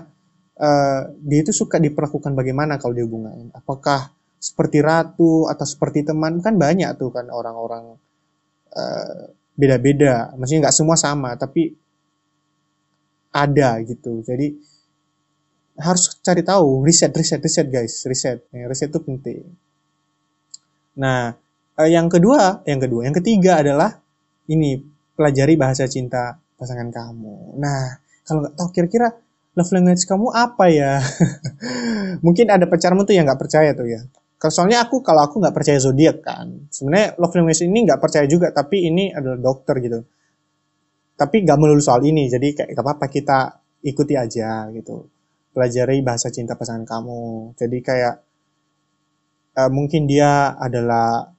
uh, 0.63 1.01
dia 1.19 1.39
itu 1.43 1.51
suka 1.51 1.75
diperlakukan 1.75 2.32
bagaimana 2.32 2.79
kalau 2.79 2.95
di 2.95 3.03
hubungan? 3.03 3.51
Apakah 3.51 4.15
seperti 4.39 4.79
ratu 4.79 5.51
atau 5.51 5.65
seperti 5.67 6.08
teman? 6.08 6.39
Kan 6.39 6.56
banyak 6.56 6.95
tuh 6.95 7.12
kan 7.12 7.27
orang-orang 7.27 7.99
uh, 8.71 9.23
beda-beda. 9.60 10.32
Maksudnya 10.39 10.71
nggak 10.71 10.77
semua 10.79 10.95
sama 10.95 11.36
tapi 11.36 11.75
ada 13.34 13.82
gitu. 13.84 14.23
Jadi 14.23 14.56
harus 15.79 16.21
cari 16.21 16.45
tahu 16.45 16.86
riset 16.86 17.09
riset 17.13 17.41
riset 17.41 17.67
guys 17.69 18.05
riset. 18.05 18.45
Riset 18.53 18.93
itu 18.93 18.99
penting. 19.01 19.41
Nah 21.01 21.33
eh, 21.81 21.89
yang 21.89 22.05
kedua 22.09 22.62
yang 22.69 22.77
kedua 22.77 23.09
yang 23.09 23.15
ketiga 23.15 23.65
adalah 23.65 23.97
ini 24.49 24.77
pelajari 25.17 25.57
bahasa 25.57 25.89
cinta 25.89 26.38
pasangan 26.57 26.93
kamu. 26.93 27.57
Nah 27.57 27.97
kalau 28.23 28.45
nggak 28.45 28.53
tahu 28.53 28.69
kira-kira 28.69 29.07
love 29.57 29.71
language 29.73 30.05
kamu 30.05 30.27
apa 30.29 30.65
ya? 30.69 31.01
Mungkin 32.25 32.53
ada 32.53 32.69
pacarmu 32.69 33.05
tuh 33.09 33.17
yang 33.17 33.25
nggak 33.25 33.41
percaya 33.41 33.73
tuh 33.73 33.89
ya. 33.89 34.01
Soalnya 34.43 34.83
aku 34.83 34.99
kalau 34.99 35.23
aku 35.23 35.39
nggak 35.39 35.55
percaya 35.55 35.79
zodiak 35.79 36.21
kan. 36.21 36.67
Sebenarnya 36.69 37.17
love 37.17 37.33
language 37.33 37.63
ini 37.65 37.89
nggak 37.89 37.97
percaya 37.97 38.25
juga 38.29 38.53
tapi 38.53 38.86
ini 38.86 39.09
adalah 39.09 39.41
dokter 39.41 39.81
gitu. 39.81 40.05
Tapi 41.17 41.36
nggak 41.41 41.57
melulu 41.57 41.81
soal 41.81 42.05
ini 42.05 42.29
jadi 42.29 42.62
kayak 42.62 42.77
apa 42.77 42.91
apa 42.99 43.05
kita 43.09 43.38
ikuti 43.83 44.13
aja 44.15 44.69
gitu 44.71 45.12
pelajari 45.53 46.01
bahasa 46.01 46.33
cinta 46.33 46.57
pasangan 46.57 46.83
kamu. 46.83 47.53
Jadi 47.55 47.77
kayak 47.79 48.15
uh, 49.57 49.69
mungkin 49.69 50.09
dia 50.09 50.57
adalah 50.57 51.29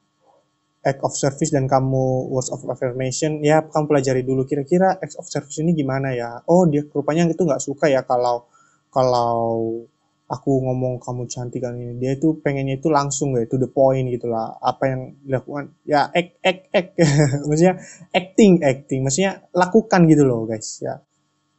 act 0.85 1.01
of 1.03 1.13
service 1.17 1.51
dan 1.51 1.67
kamu 1.67 2.31
words 2.31 2.49
of 2.55 2.63
affirmation. 2.71 3.43
Ya 3.43 3.65
kamu 3.67 3.91
pelajari 3.91 4.23
dulu 4.23 4.47
kira-kira 4.47 4.97
act 5.03 5.19
of 5.19 5.27
service 5.27 5.59
ini 5.59 5.75
gimana 5.75 6.15
ya? 6.15 6.41
Oh 6.47 6.65
dia 6.71 6.87
rupanya 6.87 7.27
itu 7.27 7.43
nggak 7.43 7.61
suka 7.61 7.91
ya 7.91 8.07
kalau 8.07 8.47
kalau 8.95 9.35
aku 10.31 10.51
ngomong 10.63 11.03
kamu 11.03 11.27
cantik 11.27 11.65
kan 11.65 11.75
ini. 11.75 11.99
Dia 11.99 12.15
itu 12.15 12.39
pengennya 12.39 12.79
itu 12.79 12.89
langsung 12.93 13.35
ya 13.35 13.45
to 13.51 13.59
the 13.59 13.69
point 13.69 14.07
gitulah 14.13 14.55
apa 14.63 14.85
yang 14.95 15.01
dilakukan? 15.27 15.75
Ya 15.83 16.07
act 16.13 16.39
act 16.45 16.63
act. 16.71 16.91
Maksudnya 17.49 17.75
acting 18.15 18.63
acting. 18.63 19.01
Maksudnya 19.03 19.43
lakukan 19.51 20.07
gitu 20.07 20.23
loh 20.23 20.47
guys 20.47 20.79
ya. 20.85 21.03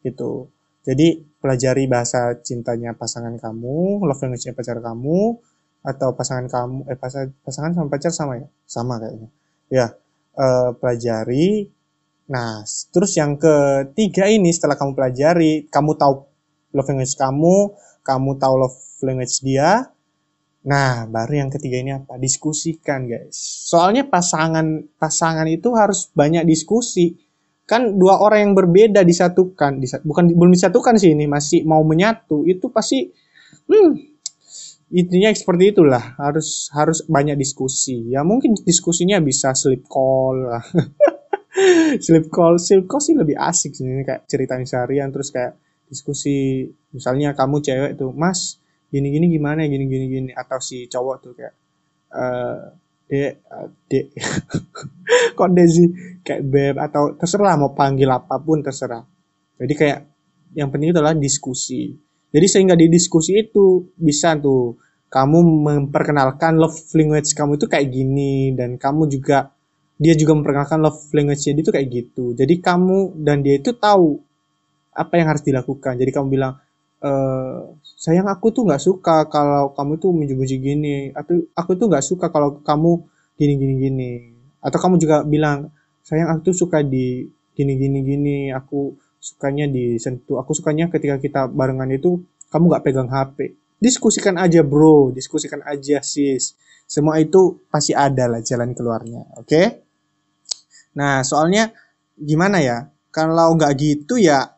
Gitu 0.05 0.55
jadi 0.85 1.19
pelajari 1.41 1.89
bahasa 1.89 2.37
cintanya 2.45 2.93
pasangan 2.93 3.35
kamu 3.41 4.05
love 4.05 4.21
language-nya 4.21 4.53
pacar 4.53 4.79
kamu 4.79 5.35
atau 5.85 6.09
pasangan 6.17 6.45
kamu 6.49 6.77
eh 6.89 6.97
pasangan 7.45 7.71
sama 7.73 7.87
pacar 7.89 8.11
sama 8.13 8.33
ya 8.41 8.47
sama 8.65 8.93
kayaknya 9.01 9.29
ya 9.69 9.87
eh, 10.37 10.69
pelajari 10.77 11.69
nah 12.25 12.65
terus 12.89 13.13
yang 13.17 13.37
ketiga 13.37 14.25
ini 14.25 14.49
setelah 14.49 14.77
kamu 14.77 14.97
pelajari 14.97 15.69
kamu 15.69 15.93
tahu 15.97 16.25
love 16.73 16.89
language 16.89 17.13
kamu 17.13 17.73
kamu 18.05 18.37
tahu 18.37 18.55
love 18.61 18.77
language 19.01 19.41
dia. 19.41 19.89
Nah, 20.65 21.05
baru 21.05 21.45
yang 21.45 21.49
ketiga 21.53 21.77
ini 21.81 21.91
apa? 21.93 22.17
Diskusikan, 22.17 23.05
guys. 23.05 23.37
Soalnya 23.69 24.09
pasangan 24.09 24.85
pasangan 24.97 25.45
itu 25.45 25.73
harus 25.77 26.09
banyak 26.13 26.45
diskusi. 26.45 27.17
Kan 27.65 27.97
dua 27.97 28.21
orang 28.21 28.49
yang 28.49 28.53
berbeda 28.53 29.01
disatukan, 29.01 29.81
disat, 29.81 30.05
bukan 30.05 30.29
belum 30.29 30.53
disatukan 30.53 31.01
sih 31.01 31.17
ini, 31.17 31.25
masih 31.25 31.65
mau 31.65 31.81
menyatu. 31.81 32.45
Itu 32.45 32.69
pasti 32.69 33.09
hmm, 33.65 34.15
intinya 34.93 35.33
seperti 35.33 35.73
itulah 35.73 36.13
harus 36.21 36.69
harus 36.69 37.01
banyak 37.09 37.33
diskusi 37.35 38.13
ya 38.13 38.21
mungkin 38.21 38.53
diskusinya 38.53 39.17
bisa 39.17 39.57
sleep 39.57 39.89
call 39.89 40.45
lah 40.45 40.63
sleep 42.05 42.29
call 42.29 42.61
sleep 42.61 42.85
call 42.85 43.01
sih 43.01 43.17
lebih 43.17 43.33
asik 43.33 43.73
sih 43.73 43.81
ini 43.81 44.05
kayak 44.05 44.29
cerita 44.29 44.53
seharian 44.61 45.09
terus 45.09 45.33
kayak 45.33 45.57
diskusi 45.89 46.69
misalnya 46.93 47.33
kamu 47.33 47.65
cewek 47.65 47.91
tuh 47.97 48.13
mas 48.13 48.61
gini 48.93 49.09
gini 49.09 49.25
gimana 49.27 49.65
ya 49.65 49.73
gini 49.73 49.85
gini 49.89 50.05
gini 50.05 50.31
atau 50.37 50.61
si 50.61 50.85
cowok 50.85 51.15
tuh 51.19 51.33
kayak 51.33 51.53
uh, 52.13 52.69
dek 53.09 53.33
dek. 53.89 54.05
Desi 55.57 55.85
kayak 56.25 56.41
beb 56.45 56.75
atau 56.81 57.13
terserah 57.13 57.55
mau 57.55 57.71
panggil 57.77 58.09
apa 58.09 58.41
pun 58.41 58.65
terserah. 58.65 59.05
Jadi 59.61 59.73
kayak 59.77 59.99
yang 60.57 60.71
penting 60.71 60.91
itu 60.91 60.99
adalah 60.99 61.15
diskusi. 61.15 61.93
Jadi 62.31 62.45
sehingga 62.51 62.75
di 62.75 62.91
diskusi 62.91 63.39
itu 63.39 63.93
bisa 63.95 64.35
tuh 64.35 64.75
kamu 65.07 65.39
memperkenalkan 65.39 66.59
love 66.59 66.75
language 66.91 67.31
kamu 67.31 67.55
itu 67.55 67.65
kayak 67.71 67.87
gini 67.87 68.51
dan 68.51 68.75
kamu 68.75 69.07
juga 69.07 69.55
dia 69.95 70.11
juga 70.11 70.35
memperkenalkan 70.35 70.83
love 70.83 70.99
language 71.15 71.47
dia 71.47 71.55
itu 71.55 71.71
kayak 71.71 71.87
gitu. 71.87 72.35
Jadi 72.35 72.59
kamu 72.59 73.15
dan 73.23 73.39
dia 73.39 73.55
itu 73.55 73.71
tahu 73.71 74.19
apa 74.91 75.13
yang 75.15 75.27
harus 75.31 75.43
dilakukan. 75.43 75.95
Jadi 75.95 76.11
kamu 76.11 76.27
bilang 76.27 76.59
e, 76.99 77.11
sayang 78.05 78.29
aku 78.29 78.53
tuh 78.53 78.69
nggak 78.69 78.77
suka 78.77 79.25
kalau 79.33 79.73
kamu 79.73 79.97
tuh 79.97 80.13
menjubuji 80.13 80.61
gini. 80.61 81.09
Atau 81.17 81.49
aku 81.57 81.73
tuh 81.73 81.89
nggak 81.89 82.05
suka 82.05 82.29
kalau 82.29 82.61
kamu 82.61 83.01
gini 83.35 83.53
gini 83.57 83.73
gini 83.81 84.11
atau 84.65 84.79
kamu 84.81 84.95
juga 84.97 85.21
bilang 85.27 85.69
sayang 86.01 86.31
aku 86.33 86.51
tuh 86.51 86.55
suka 86.65 86.81
di 86.81 87.27
gini 87.53 87.73
gini 87.77 87.99
gini 88.01 88.37
aku 88.49 88.95
sukanya 89.19 89.67
disentuh 89.67 90.39
aku 90.39 90.57
sukanya 90.57 90.87
ketika 90.89 91.21
kita 91.21 91.41
barengan 91.51 91.91
itu 91.93 92.23
kamu 92.49 92.73
nggak 92.73 92.83
pegang 92.87 93.09
HP 93.11 93.53
diskusikan 93.79 94.39
aja 94.39 94.63
bro. 94.63 95.11
Diskusikan 95.11 95.61
aja 95.61 95.99
sis. 96.01 96.55
Semua 96.89 97.21
itu 97.21 97.65
pasti 97.69 97.93
ada 97.93 98.29
lah 98.29 98.41
jalan 98.45 98.73
keluarnya 98.73 99.25
oke? 99.37 99.49
Okay? 99.49 99.65
nah 100.95 101.27
soalnya 101.27 101.75
gimana 102.15 102.63
ya? 102.63 102.87
Kalau 103.11 103.53
nggak 103.59 103.73
gitu 103.75 104.15
ya 104.15 104.55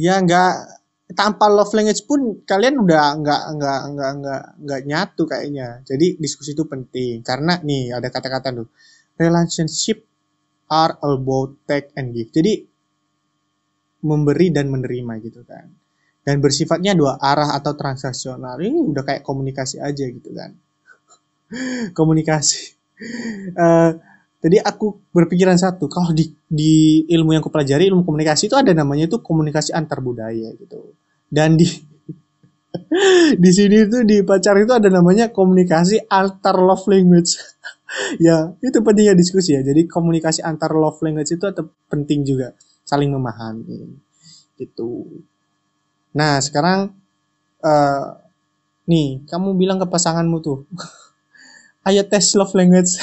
ya 0.00 0.14
nggak 0.16 0.79
tanpa 1.12 1.50
love 1.50 1.74
language 1.74 2.06
pun 2.06 2.42
kalian 2.46 2.78
udah 2.78 3.18
nggak 3.18 3.42
nggak 3.58 3.80
nggak 3.94 4.10
nggak 4.20 4.42
nggak 4.62 4.80
nyatu 4.86 5.22
kayaknya. 5.26 5.82
Jadi 5.82 6.16
diskusi 6.20 6.54
itu 6.54 6.64
penting. 6.66 7.22
Karena 7.26 7.58
nih 7.60 7.94
ada 7.94 8.08
kata-kata 8.08 8.54
tuh 8.54 8.68
relationship 9.18 10.06
are 10.70 10.96
about 11.02 11.58
take 11.66 11.90
and 11.98 12.14
give. 12.14 12.30
Jadi 12.30 12.62
memberi 14.06 14.48
dan 14.54 14.70
menerima 14.70 15.12
gitu 15.26 15.42
kan. 15.44 15.66
Dan 16.20 16.38
bersifatnya 16.38 16.94
dua 16.94 17.18
arah 17.18 17.56
atau 17.58 17.74
transaksional. 17.74 18.60
Ini 18.60 18.78
udah 18.92 19.02
kayak 19.02 19.22
komunikasi 19.26 19.82
aja 19.82 20.04
gitu 20.06 20.30
kan. 20.30 20.54
Komunikasi. 21.98 22.76
Uh, 23.56 23.96
jadi 24.40 24.64
aku 24.64 25.12
berpikiran 25.12 25.56
satu, 25.60 25.84
kalau 25.84 26.16
di, 26.16 26.32
di 26.48 27.04
ilmu 27.12 27.36
yang 27.36 27.44
aku 27.44 27.52
pelajari, 27.52 27.92
ilmu 27.92 28.08
komunikasi 28.08 28.48
itu 28.48 28.56
ada 28.56 28.72
namanya 28.72 29.04
itu 29.04 29.20
komunikasi 29.20 29.76
antar 29.76 30.00
budaya 30.00 30.48
gitu. 30.56 30.96
Dan 31.30 31.54
di 31.54 31.64
di 33.42 33.50
sini 33.54 33.86
itu 33.86 34.02
di 34.02 34.26
pacar 34.26 34.58
itu 34.58 34.74
ada 34.74 34.90
namanya 34.90 35.30
komunikasi 35.30 36.10
antar 36.10 36.58
love 36.58 36.84
language. 36.90 37.38
ya, 38.26 38.50
itu 38.58 38.78
pentingnya 38.82 39.14
diskusi 39.14 39.54
ya. 39.54 39.62
Jadi 39.62 39.86
komunikasi 39.86 40.42
antar 40.42 40.74
love 40.74 40.98
language 41.06 41.38
itu 41.38 41.44
atau 41.46 41.70
penting 41.86 42.26
juga 42.26 42.52
saling 42.82 43.14
memahami. 43.14 43.86
Gitu. 44.58 45.22
Nah, 46.18 46.42
sekarang 46.42 46.90
uh, 47.62 48.06
nih, 48.90 49.22
kamu 49.30 49.54
bilang 49.54 49.78
ke 49.78 49.86
pasanganmu 49.86 50.38
tuh, 50.42 50.66
ayo 51.88 52.02
tes 52.04 52.34
love 52.36 52.52
language 52.58 52.98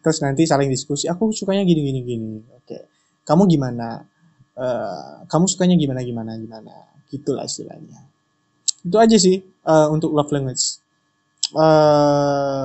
terus 0.00 0.18
nanti 0.24 0.44
saling 0.48 0.68
diskusi 0.68 1.08
aku 1.08 1.32
sukanya 1.32 1.64
gini 1.64 1.80
gini 1.84 2.00
gini 2.04 2.32
oke 2.56 2.78
kamu 3.24 3.48
gimana 3.48 4.04
uh, 4.56 5.24
kamu 5.28 5.44
sukanya 5.48 5.76
gimana 5.76 6.00
gimana 6.04 6.32
gimana 6.40 6.74
gitulah 7.10 7.44
istilahnya 7.44 8.00
itu 8.80 8.96
aja 8.96 9.16
sih 9.20 9.36
uh, 9.66 9.92
untuk 9.92 10.14
love 10.14 10.32
language 10.32 10.80
uh, 11.52 12.64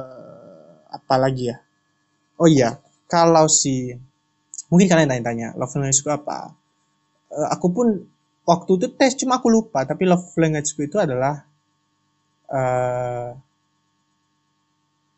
apa 0.88 1.15
lagi 1.19 1.51
ya 1.51 1.58
oh 2.39 2.47
iya 2.47 2.79
kalau 3.10 3.49
si 3.51 3.91
mungkin 4.71 4.88
kalian 4.88 5.10
tanya-tanya 5.12 5.58
love 5.60 5.73
language 5.75 5.99
itu 5.99 6.12
apa 6.13 6.53
uh, 7.34 7.47
aku 7.51 7.67
pun 7.73 7.88
waktu 8.45 8.71
itu 8.77 8.88
tes 8.95 9.17
cuma 9.17 9.41
aku 9.41 9.49
lupa 9.51 9.84
tapi 9.84 10.05
love 10.05 10.29
language 10.38 10.71
itu 10.77 10.97
adalah 11.01 11.43
uh, 12.53 13.34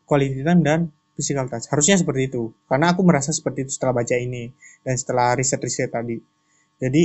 quality 0.08 0.40
time 0.40 0.64
dan 0.64 0.80
physical 1.12 1.50
touch. 1.50 1.68
Harusnya 1.68 2.00
seperti 2.00 2.32
itu. 2.32 2.54
Karena 2.64 2.96
aku 2.96 3.04
merasa 3.04 3.34
seperti 3.34 3.68
itu 3.68 3.70
setelah 3.76 4.00
baca 4.00 4.16
ini 4.16 4.48
dan 4.80 4.94
setelah 4.96 5.36
riset-riset 5.36 5.92
tadi. 5.92 6.16
Jadi 6.80 7.02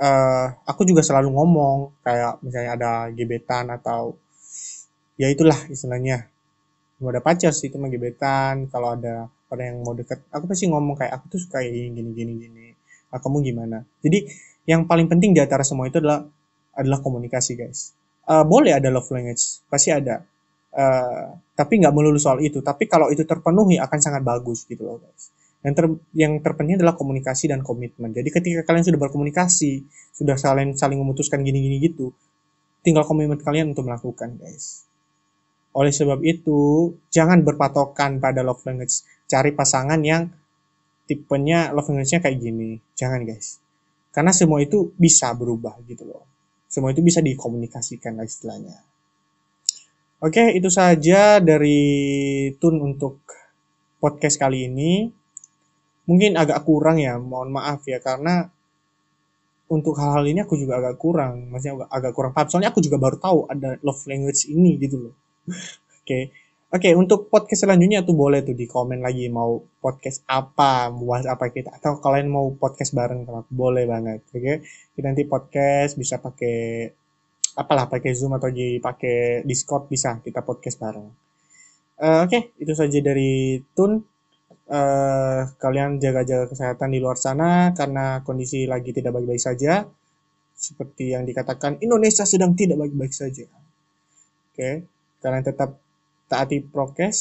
uh, 0.00 0.46
aku 0.64 0.82
juga 0.88 1.04
selalu 1.04 1.28
ngomong 1.36 2.00
kayak 2.00 2.40
misalnya 2.40 2.72
ada 2.74 2.92
gebetan 3.12 3.68
atau 3.68 4.16
ya 5.20 5.28
itulah 5.28 5.56
istilahnya. 5.68 6.26
Mau 7.00 7.12
ada 7.12 7.24
pacar 7.24 7.52
sih 7.52 7.68
itu 7.72 7.76
mah 7.80 7.88
gebetan. 7.92 8.68
Kalau 8.68 8.96
ada 8.96 9.28
orang 9.52 9.66
yang 9.72 9.78
mau 9.84 9.96
deket, 9.96 10.20
aku 10.32 10.44
pasti 10.48 10.68
ngomong 10.68 10.96
kayak 10.96 11.12
aku 11.16 11.24
tuh 11.36 11.40
suka 11.40 11.64
gini 11.64 11.92
gini 11.92 12.10
gini 12.12 12.32
gini. 12.36 12.66
Nah, 13.12 13.18
kamu 13.20 13.40
gimana? 13.44 13.78
Jadi 14.04 14.28
yang 14.68 14.84
paling 14.84 15.08
penting 15.08 15.32
di 15.32 15.40
antara 15.40 15.64
semua 15.64 15.88
itu 15.88 16.00
adalah 16.00 16.24
adalah 16.76 16.98
komunikasi 17.00 17.56
guys. 17.56 17.96
Uh, 18.28 18.44
boleh 18.44 18.76
ada 18.76 18.88
love 18.92 19.08
language, 19.12 19.64
pasti 19.68 19.92
ada 19.92 20.24
Uh, 20.70 21.34
tapi 21.58 21.82
nggak 21.82 21.90
melulu 21.90 22.14
soal 22.14 22.38
itu. 22.38 22.62
Tapi 22.62 22.86
kalau 22.86 23.10
itu 23.10 23.26
terpenuhi 23.26 23.82
akan 23.82 23.98
sangat 23.98 24.22
bagus 24.22 24.62
gitu 24.70 24.86
loh 24.86 25.02
guys. 25.02 25.34
Yang, 25.60 25.74
ter, 25.76 25.86
yang 26.16 26.32
terpenting 26.40 26.80
adalah 26.80 26.96
komunikasi 26.96 27.52
dan 27.52 27.60
komitmen. 27.60 28.16
Jadi 28.16 28.28
ketika 28.32 28.60
kalian 28.64 28.84
sudah 28.84 29.00
berkomunikasi, 29.00 29.84
sudah 30.16 30.40
saling 30.40 30.72
saling 30.72 30.96
memutuskan 30.96 31.44
gini-gini 31.44 31.76
gitu, 31.84 32.16
tinggal 32.80 33.04
komitmen 33.04 33.36
kalian 33.36 33.76
untuk 33.76 33.84
melakukan 33.84 34.40
guys. 34.40 34.88
Oleh 35.76 35.94
sebab 35.94 36.18
itu, 36.26 36.92
jangan 37.12 37.46
berpatokan 37.46 38.18
pada 38.18 38.42
love 38.42 38.64
language. 38.66 39.06
Cari 39.30 39.54
pasangan 39.54 40.00
yang 40.02 40.26
tipenya 41.06 41.70
love 41.70 41.86
language-nya 41.86 42.24
kayak 42.24 42.38
gini. 42.40 42.80
Jangan 42.98 43.22
guys. 43.22 43.62
Karena 44.10 44.34
semua 44.34 44.58
itu 44.58 44.90
bisa 44.98 45.30
berubah 45.36 45.78
gitu 45.86 46.08
loh. 46.08 46.26
Semua 46.66 46.90
itu 46.90 47.02
bisa 47.02 47.22
dikomunikasikan 47.22 48.18
lah 48.18 48.26
istilahnya. 48.26 48.78
Oke, 50.20 50.52
itu 50.52 50.68
saja 50.68 51.38
dari 51.38 51.80
Tun 52.58 52.82
untuk 52.82 53.22
podcast 54.02 54.36
kali 54.36 54.66
ini. 54.66 55.19
Mungkin 56.10 56.34
agak 56.34 56.66
kurang 56.66 56.98
ya, 56.98 57.14
mohon 57.22 57.54
maaf 57.54 57.86
ya, 57.86 58.02
karena 58.02 58.50
untuk 59.70 59.94
hal-hal 59.94 60.26
ini 60.26 60.42
aku 60.42 60.58
juga 60.58 60.82
agak 60.82 60.98
kurang, 60.98 61.54
maksudnya 61.54 61.86
agak 61.86 62.10
kurang 62.10 62.34
paham. 62.34 62.50
Soalnya 62.50 62.74
aku 62.74 62.82
juga 62.82 62.98
baru 62.98 63.16
tahu 63.22 63.46
ada 63.46 63.78
love 63.86 64.02
language 64.10 64.50
ini 64.50 64.74
gitu 64.82 64.98
loh. 64.98 65.14
Oke, 66.02 66.34
Oke, 66.70 66.94
untuk 66.94 67.26
podcast 67.26 67.66
selanjutnya 67.66 68.06
tuh 68.06 68.14
boleh 68.14 68.46
tuh 68.46 68.54
di 68.54 68.70
komen 68.70 69.02
lagi 69.02 69.26
mau 69.26 69.58
podcast 69.82 70.22
apa, 70.30 70.86
bahas 70.94 71.26
apa 71.26 71.50
kita 71.50 71.74
atau 71.74 71.98
kalian 71.98 72.30
mau 72.30 72.46
podcast 72.54 72.94
bareng 72.94 73.26
sama 73.26 73.42
aku 73.42 73.50
boleh 73.50 73.90
banget. 73.90 74.22
Oke. 74.30 74.62
Kita 74.94 75.06
nanti 75.10 75.26
podcast 75.26 75.98
bisa 75.98 76.22
pakai 76.22 76.86
apalah 77.58 77.90
pakai 77.90 78.14
Zoom 78.14 78.38
atau 78.38 78.54
pakai 78.54 79.42
Discord 79.42 79.90
bisa 79.90 80.22
kita 80.22 80.46
podcast 80.46 80.78
bareng. 80.78 81.10
Uh, 81.98 82.22
Oke, 82.22 82.30
okay, 82.30 82.42
itu 82.62 82.70
saja 82.70 82.98
dari 83.02 83.58
Tun. 83.74 84.06
Uh, 84.70 85.50
kalian 85.58 85.98
jaga-jaga 85.98 86.46
kesehatan 86.46 86.94
di 86.94 87.02
luar 87.02 87.18
sana 87.18 87.74
karena 87.74 88.22
kondisi 88.22 88.70
lagi 88.70 88.94
tidak 88.94 89.18
baik-baik 89.18 89.42
saja. 89.42 89.82
Seperti 90.54 91.10
yang 91.10 91.26
dikatakan 91.26 91.82
Indonesia 91.82 92.22
sedang 92.22 92.54
tidak 92.54 92.78
baik-baik 92.78 93.10
saja. 93.10 93.50
Oke, 93.50 94.54
okay. 94.54 94.74
kalian 95.18 95.42
tetap 95.42 95.74
taati 96.30 96.62
prokes, 96.62 97.18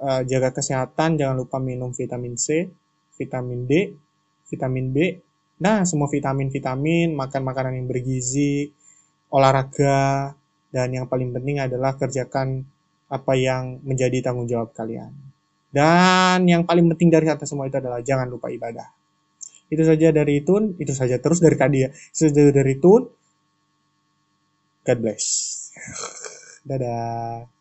uh, 0.00 0.24
jaga 0.24 0.56
kesehatan, 0.56 1.20
jangan 1.20 1.36
lupa 1.36 1.60
minum 1.60 1.92
vitamin 1.92 2.40
C, 2.40 2.64
vitamin 3.20 3.68
D, 3.68 3.92
vitamin 4.48 4.88
B, 4.88 5.20
nah 5.60 5.84
semua 5.84 6.08
vitamin-vitamin, 6.08 7.12
makan 7.12 7.42
makanan 7.44 7.76
yang 7.76 7.84
bergizi, 7.92 8.72
olahraga, 9.28 10.32
dan 10.72 10.88
yang 10.96 11.04
paling 11.04 11.28
penting 11.36 11.60
adalah 11.60 11.92
kerjakan 12.00 12.64
apa 13.12 13.32
yang 13.36 13.84
menjadi 13.84 14.24
tanggung 14.24 14.48
jawab 14.48 14.72
kalian. 14.72 15.12
Dan 15.68 16.48
yang 16.48 16.64
paling 16.64 16.88
penting 16.96 17.12
dari 17.12 17.28
atas 17.28 17.52
semua 17.52 17.68
itu 17.68 17.76
adalah 17.76 18.00
jangan 18.00 18.28
lupa 18.28 18.48
ibadah. 18.48 18.88
Itu 19.68 19.84
saja 19.84 20.08
dari 20.08 20.40
Tun, 20.40 20.80
itu 20.80 20.96
saja 20.96 21.20
terus 21.20 21.44
dari 21.44 21.56
tadi 21.60 21.84
ya. 21.84 21.88
Itu 21.92 22.52
dari 22.52 22.74
Tun. 22.80 23.02
God 24.88 24.98
bless. 25.04 25.26
Dadah. 26.68 27.57